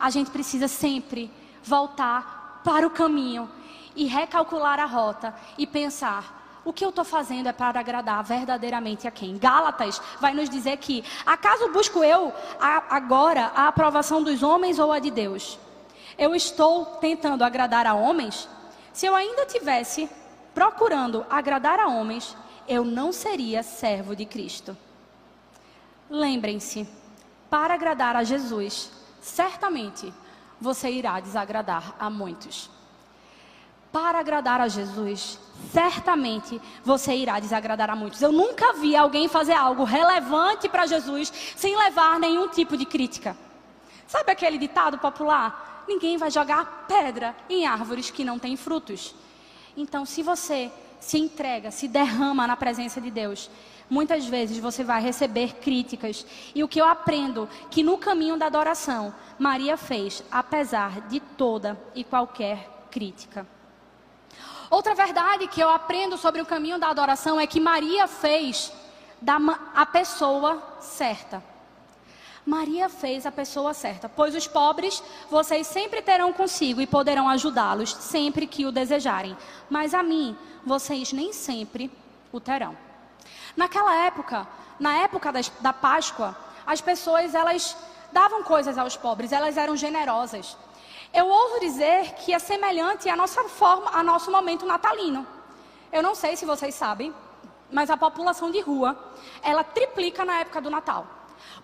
[0.00, 1.30] A gente precisa sempre
[1.62, 3.48] voltar para o caminho
[3.94, 6.37] e recalcular a rota e pensar:
[6.68, 9.38] o que eu estou fazendo é para agradar verdadeiramente a quem?
[9.38, 12.30] Gálatas vai nos dizer que, acaso busco eu
[12.60, 15.58] a, agora a aprovação dos homens ou a de Deus?
[16.18, 18.46] Eu estou tentando agradar a homens?
[18.92, 20.10] Se eu ainda tivesse
[20.54, 22.36] procurando agradar a homens,
[22.68, 24.76] eu não seria servo de Cristo.
[26.10, 26.86] Lembrem-se,
[27.48, 28.92] para agradar a Jesus,
[29.22, 30.12] certamente
[30.60, 32.76] você irá desagradar a muitos
[33.92, 35.38] para agradar a Jesus,
[35.72, 38.20] certamente você irá desagradar a muitos.
[38.22, 43.36] Eu nunca vi alguém fazer algo relevante para Jesus sem levar nenhum tipo de crítica.
[44.06, 45.84] Sabe aquele ditado popular?
[45.86, 49.14] Ninguém vai jogar pedra em árvores que não têm frutos.
[49.76, 50.70] Então, se você
[51.00, 53.50] se entrega, se derrama na presença de Deus,
[53.88, 56.26] muitas vezes você vai receber críticas.
[56.54, 61.80] E o que eu aprendo que no caminho da adoração, Maria fez, apesar de toda
[61.94, 63.46] e qualquer crítica.
[64.70, 68.72] Outra verdade que eu aprendo sobre o caminho da adoração é que Maria fez
[69.20, 69.38] da
[69.74, 71.42] a pessoa certa.
[72.44, 77.92] Maria fez a pessoa certa, pois os pobres vocês sempre terão consigo e poderão ajudá-los
[77.92, 79.36] sempre que o desejarem,
[79.68, 81.90] mas a mim vocês nem sempre
[82.32, 82.76] o terão.
[83.54, 84.46] Naquela época,
[84.80, 86.36] na época da, da Páscoa,
[86.66, 87.76] as pessoas elas
[88.12, 90.56] davam coisas aos pobres, elas eram generosas.
[91.12, 95.26] Eu ouso dizer que é semelhante à nossa forma, ao nosso momento natalino.
[95.90, 97.14] Eu não sei se vocês sabem,
[97.70, 98.96] mas a população de rua,
[99.42, 101.06] ela triplica na época do Natal.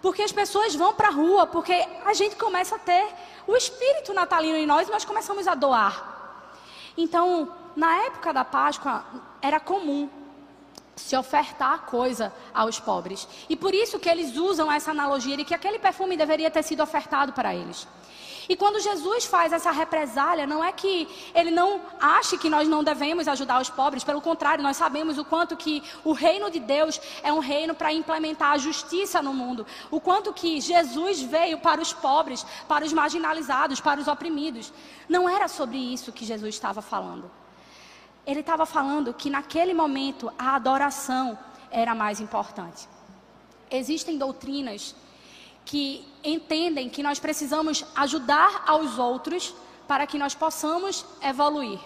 [0.01, 1.73] Porque as pessoas vão para a rua, porque
[2.05, 3.07] a gente começa a ter
[3.47, 6.13] o espírito natalino em nós e nós começamos a doar.
[6.97, 9.05] Então, na época da Páscoa,
[9.43, 10.09] era comum
[10.97, 13.27] se ofertar coisa aos pobres.
[13.49, 16.83] E por isso que eles usam essa analogia de que aquele perfume deveria ter sido
[16.83, 17.87] ofertado para eles.
[18.49, 22.85] E quando Jesus faz essa represália, não é que ele não ache que nós não
[22.85, 27.01] devemos ajudar os pobres, pelo contrário, nós sabemos o quanto que o reino de Deus
[27.23, 31.81] é um reino para implementar a justiça no mundo, o quanto que Jesus veio para
[31.81, 34.73] os pobres, para os marginalizados, para os oprimidos.
[35.09, 37.31] Não era sobre isso que Jesus estava falando.
[38.27, 41.39] Ele estava falando que naquele momento a adoração
[41.71, 42.89] era mais importante.
[43.71, 44.95] Existem doutrinas
[45.65, 49.55] que entendem que nós precisamos ajudar aos outros
[49.89, 51.81] para que nós possamos evoluir.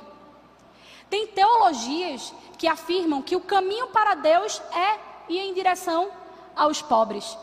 [1.09, 4.99] Tem teologias que afirmam que o caminho para Deus é
[5.29, 6.11] ir em direção
[6.55, 7.37] aos pobres.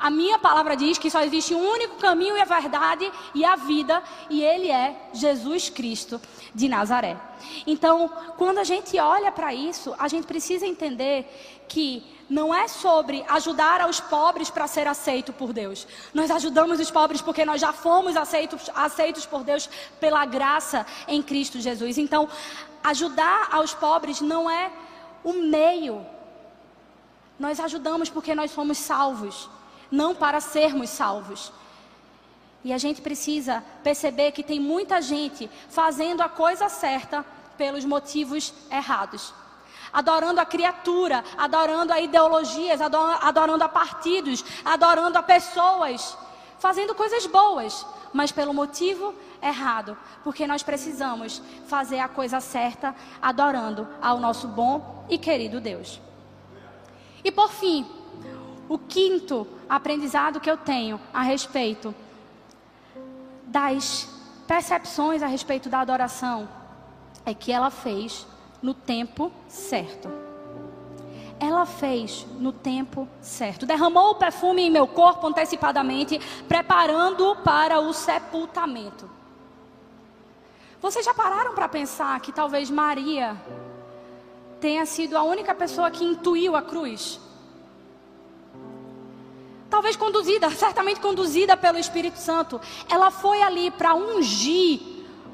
[0.00, 3.54] A minha palavra diz que só existe um único caminho e a verdade e a
[3.54, 6.18] vida, e ele é Jesus Cristo
[6.54, 7.18] de Nazaré.
[7.66, 11.28] Então, quando a gente olha para isso, a gente precisa entender
[11.68, 15.86] que não é sobre ajudar aos pobres para ser aceito por Deus.
[16.14, 19.68] Nós ajudamos os pobres porque nós já fomos aceitos, aceitos por Deus
[19.98, 21.98] pela graça em Cristo Jesus.
[21.98, 22.26] Então,
[22.82, 24.70] ajudar aos pobres não é
[25.22, 26.06] o meio.
[27.38, 29.48] Nós ajudamos porque nós somos salvos,
[29.90, 31.52] não para sermos salvos.
[32.62, 37.24] E a gente precisa perceber que tem muita gente fazendo a coisa certa
[37.56, 39.32] pelos motivos errados
[39.92, 46.16] adorando a criatura, adorando a ideologias, adorando a partidos, adorando a pessoas,
[46.58, 53.88] fazendo coisas boas, mas pelo motivo errado, porque nós precisamos fazer a coisa certa, adorando
[54.00, 56.00] ao nosso bom e querido Deus.
[57.24, 57.86] E por fim,
[58.70, 61.92] o quinto aprendizado que eu tenho a respeito
[63.44, 64.08] das
[64.46, 66.48] percepções a respeito da adoração
[67.26, 68.24] é que ela fez
[68.62, 70.08] no tempo certo.
[71.40, 73.66] Ela fez no tempo certo.
[73.66, 79.10] Derramou o perfume em meu corpo antecipadamente, preparando-o para o sepultamento.
[80.80, 83.36] Vocês já pararam para pensar que talvez Maria
[84.60, 87.20] tenha sido a única pessoa que intuiu a cruz?
[89.70, 92.60] Talvez conduzida, certamente conduzida pelo Espírito Santo.
[92.88, 94.80] Ela foi ali para ungir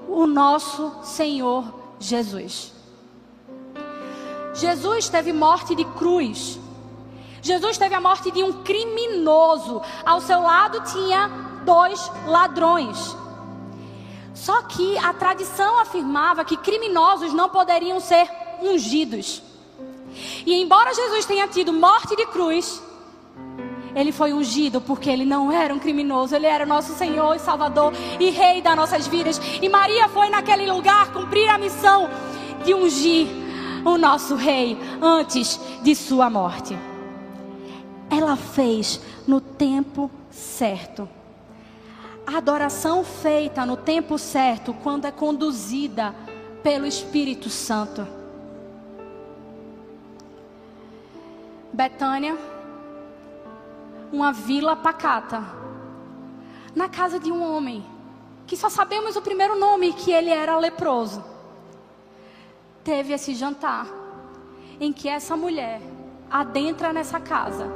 [0.07, 1.65] o nosso Senhor
[1.99, 2.73] Jesus.
[4.55, 6.59] Jesus teve morte de cruz.
[7.41, 9.81] Jesus teve a morte de um criminoso.
[10.05, 11.29] Ao seu lado tinha
[11.65, 13.17] dois ladrões.
[14.35, 18.31] Só que a tradição afirmava que criminosos não poderiam ser
[18.61, 19.43] ungidos.
[20.45, 22.83] E embora Jesus tenha tido morte de cruz,
[23.97, 27.95] ele foi ungido porque ele não era um criminoso, ele era nosso Senhor e Salvador
[28.21, 29.41] e Rei das nossas vidas.
[29.63, 32.11] E Maria foi naquele lugar cumprir a missão
[32.63, 33.27] de ungir
[33.87, 36.77] o nosso rei antes de sua morte.
[38.11, 41.09] Ela fez no tempo certo.
[42.27, 46.15] A adoração feita no tempo certo, quando é conduzida
[46.63, 48.07] pelo Espírito Santo.
[51.73, 52.37] Betânia,
[54.13, 55.45] uma vila pacata,
[56.75, 57.85] na casa de um homem,
[58.47, 61.37] que só sabemos o primeiro nome, que ele era leproso
[62.87, 63.89] teve esse jantar
[64.79, 65.83] em que essa mulher
[66.31, 67.69] adentra nessa casa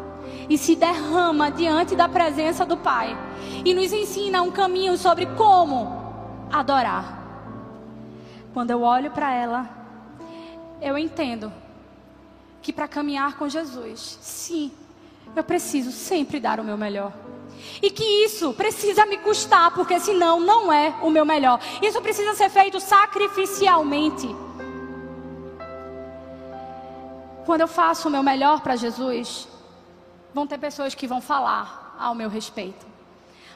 [0.48, 3.16] e se derrama diante da presença do Pai
[3.64, 7.18] e nos ensina um caminho sobre como adorar.
[8.54, 9.68] Quando eu olho para ela,
[10.80, 11.52] eu entendo
[12.62, 14.70] que para caminhar com Jesus, sim,
[15.34, 17.12] eu preciso sempre dar o meu melhor.
[17.82, 21.60] E que isso precisa me custar, porque senão não é o meu melhor.
[21.82, 24.34] Isso precisa ser feito sacrificialmente.
[27.44, 29.48] Quando eu faço o meu melhor para Jesus,
[30.32, 32.86] vão ter pessoas que vão falar ao meu respeito.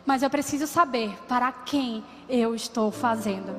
[0.05, 3.55] Mas eu preciso saber para quem eu estou fazendo.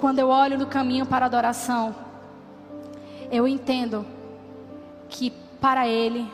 [0.00, 1.94] Quando eu olho no caminho para a adoração,
[3.30, 4.06] eu entendo
[5.10, 5.30] que
[5.60, 6.30] para Ele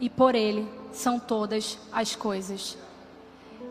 [0.00, 2.76] e por Ele são todas as coisas.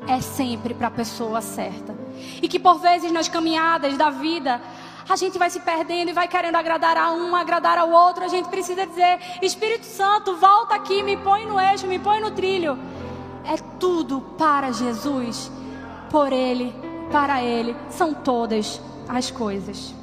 [0.07, 1.95] É sempre para a pessoa certa.
[2.41, 4.59] E que por vezes nas caminhadas da vida,
[5.07, 8.23] a gente vai se perdendo e vai querendo agradar a um, agradar ao outro.
[8.23, 12.31] A gente precisa dizer: Espírito Santo, volta aqui, me põe no eixo, me põe no
[12.31, 12.77] trilho.
[13.45, 15.51] É tudo para Jesus,
[16.09, 16.73] por Ele,
[17.11, 19.93] para Ele, são todas as coisas.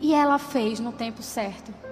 [0.00, 1.83] E ela fez no tempo certo.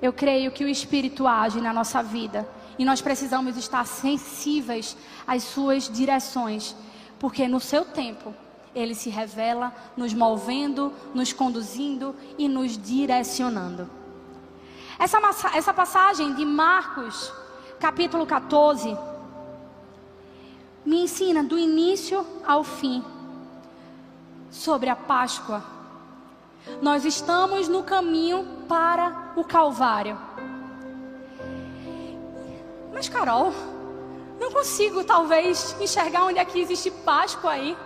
[0.00, 2.48] Eu creio que o Espírito age na nossa vida
[2.78, 4.96] e nós precisamos estar sensíveis
[5.26, 6.76] às suas direções,
[7.18, 8.32] porque no seu tempo
[8.74, 13.90] ele se revela nos movendo, nos conduzindo e nos direcionando.
[14.98, 15.18] Essa,
[15.54, 17.32] essa passagem de Marcos,
[17.80, 18.96] capítulo 14,
[20.84, 23.04] me ensina do início ao fim
[24.50, 25.77] sobre a Páscoa.
[26.80, 30.18] Nós estamos no caminho para o Calvário.
[32.92, 33.52] Mas, Carol,
[34.40, 37.76] não consigo talvez enxergar onde é existe Páscoa aí.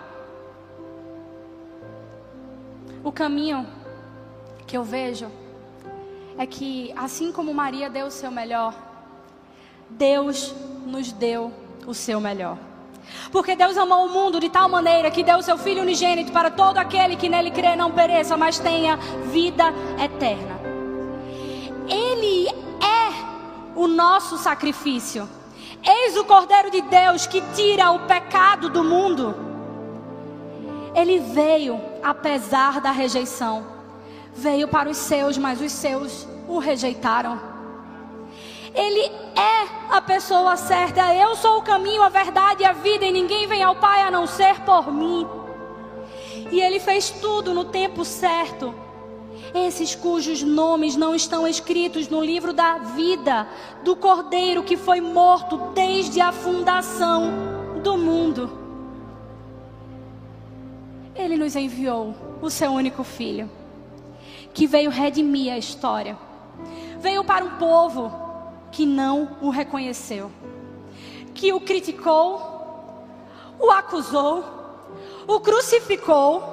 [3.05, 3.67] O caminho
[4.67, 5.31] que eu vejo
[6.39, 8.75] é que, assim como Maria deu o seu melhor,
[9.89, 10.55] Deus
[10.87, 11.53] nos deu
[11.87, 12.72] o seu melhor.
[13.31, 16.51] Porque Deus amou o mundo de tal maneira que deu o seu Filho unigênito para
[16.51, 18.97] todo aquele que nele crê não pereça, mas tenha
[19.31, 19.73] vida
[20.03, 20.61] eterna.
[21.89, 23.13] Ele é
[23.77, 25.29] o nosso sacrifício.
[25.85, 29.35] Eis o Cordeiro de Deus que tira o pecado do mundo.
[30.95, 33.67] Ele veio apesar da rejeição.
[34.35, 37.52] Veio para os seus, mas os seus o rejeitaram.
[38.75, 39.01] Ele
[39.37, 41.15] é a pessoa certa.
[41.15, 44.11] Eu sou o caminho, a verdade e a vida, e ninguém vem ao Pai a
[44.11, 45.27] não ser por mim.
[46.51, 48.75] E ele fez tudo no tempo certo.
[49.55, 53.47] Esses cujos nomes não estão escritos no livro da vida
[53.85, 57.31] do Cordeiro que foi morto desde a fundação
[57.83, 58.59] do mundo.
[61.15, 63.51] Ele nos enviou o seu único filho,
[64.55, 66.17] que veio redimir a história.
[66.99, 68.22] Veio para um povo
[68.73, 70.33] que não o reconheceu,
[71.33, 72.41] que o criticou,
[73.61, 74.45] o acusou,
[75.29, 76.53] o crucificou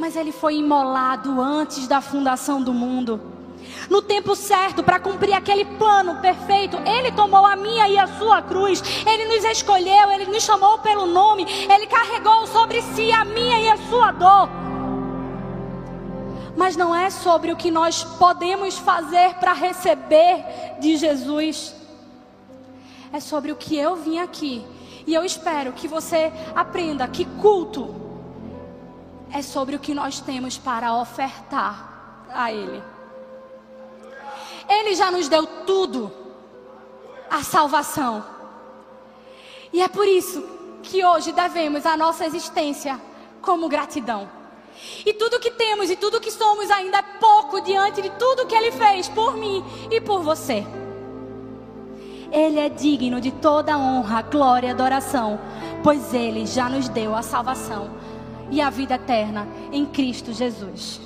[0.00, 3.20] mas ele foi imolado antes da fundação do mundo.
[3.90, 8.40] No tempo certo, para cumprir aquele plano perfeito, Ele tomou a minha e a sua
[8.40, 8.82] cruz.
[9.06, 11.46] Ele nos escolheu, Ele nos chamou pelo nome.
[11.70, 14.69] Ele carregou sobre si a minha e a sua dor.
[16.60, 20.44] Mas não é sobre o que nós podemos fazer para receber
[20.78, 21.74] de Jesus.
[23.10, 24.62] É sobre o que eu vim aqui.
[25.06, 27.96] E eu espero que você aprenda que culto
[29.32, 32.82] é sobre o que nós temos para ofertar a Ele.
[34.68, 36.12] Ele já nos deu tudo,
[37.30, 38.22] a salvação.
[39.72, 40.46] E é por isso
[40.82, 43.00] que hoje devemos a nossa existência
[43.40, 44.39] como gratidão.
[45.04, 48.54] E tudo que temos e tudo que somos ainda é pouco diante de tudo que
[48.54, 50.66] Ele fez por mim e por você.
[52.32, 55.38] Ele é digno de toda honra, glória e adoração,
[55.82, 57.90] pois Ele já nos deu a salvação
[58.50, 61.00] e a vida eterna em Cristo Jesus.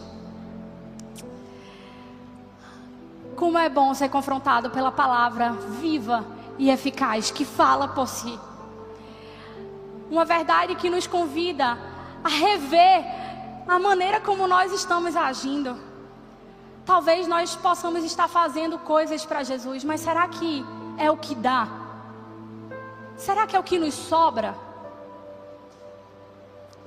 [3.36, 6.24] Como é bom ser confrontado pela palavra viva
[6.58, 8.38] e eficaz que fala por si.
[10.10, 11.76] Uma verdade que nos convida
[12.22, 13.04] a rever
[13.66, 15.76] a maneira como nós estamos agindo.
[16.84, 20.64] Talvez nós possamos estar fazendo coisas para Jesus, mas será que
[20.98, 21.66] é o que dá?
[23.16, 24.54] Será que é o que nos sobra?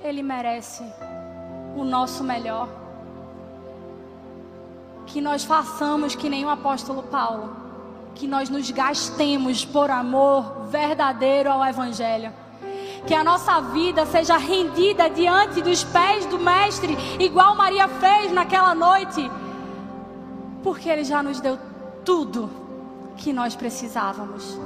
[0.00, 0.84] Ele merece
[1.76, 2.68] o nosso melhor.
[5.06, 7.56] Que nós façamos que nem o apóstolo Paulo,
[8.14, 12.32] que nós nos gastemos por amor verdadeiro ao Evangelho.
[13.06, 18.74] Que a nossa vida seja rendida diante dos pés do Mestre, igual Maria fez naquela
[18.74, 19.30] noite,
[20.62, 21.58] porque Ele já nos deu
[22.04, 22.50] tudo
[23.16, 24.58] que nós precisávamos.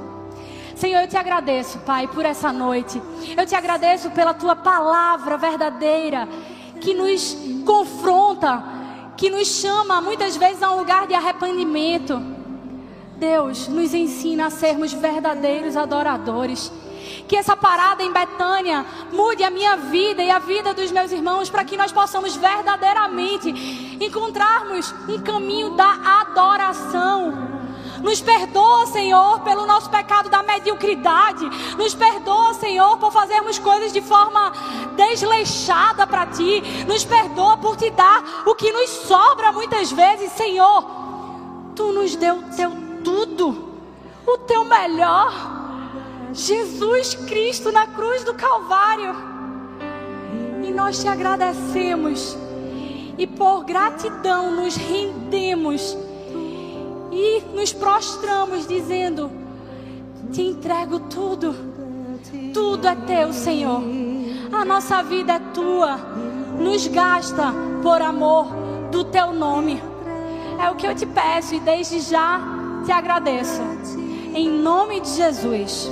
[0.75, 3.01] Senhor, eu te agradeço, Pai, por essa noite.
[3.37, 6.27] Eu te agradeço pela tua palavra verdadeira
[6.81, 8.63] que nos confronta,
[9.15, 12.21] que nos chama muitas vezes a um lugar de arrependimento.
[13.17, 16.71] Deus, nos ensina a sermos verdadeiros adoradores.
[17.27, 21.49] Que essa parada em Betânia mude a minha vida e a vida dos meus irmãos
[21.49, 23.49] para que nós possamos verdadeiramente
[23.99, 27.53] encontrarmos um caminho da adoração
[28.03, 31.49] nos perdoa, Senhor, pelo nosso pecado da mediocridade.
[31.77, 34.51] Nos perdoa, Senhor, por fazermos coisas de forma
[34.97, 36.61] desleixada para Ti.
[36.85, 40.85] Nos perdoa por te dar o que nos sobra muitas vezes, Senhor.
[41.75, 42.71] Tu nos deu teu
[43.05, 43.73] tudo,
[44.27, 45.62] o teu melhor.
[46.33, 49.15] Jesus Cristo na cruz do Calvário.
[50.63, 52.35] E nós te agradecemos.
[53.17, 55.95] E por gratidão nos rendemos
[57.11, 59.29] e nos prostramos dizendo:
[60.31, 61.55] Te entrego tudo,
[62.51, 63.83] tudo é teu, Senhor.
[64.51, 65.97] A nossa vida é tua,
[66.59, 67.53] nos gasta
[67.83, 68.47] por amor
[68.91, 69.81] do teu nome.
[70.59, 72.41] É o que eu te peço e desde já
[72.83, 73.61] te agradeço.
[74.33, 75.91] Em nome de Jesus.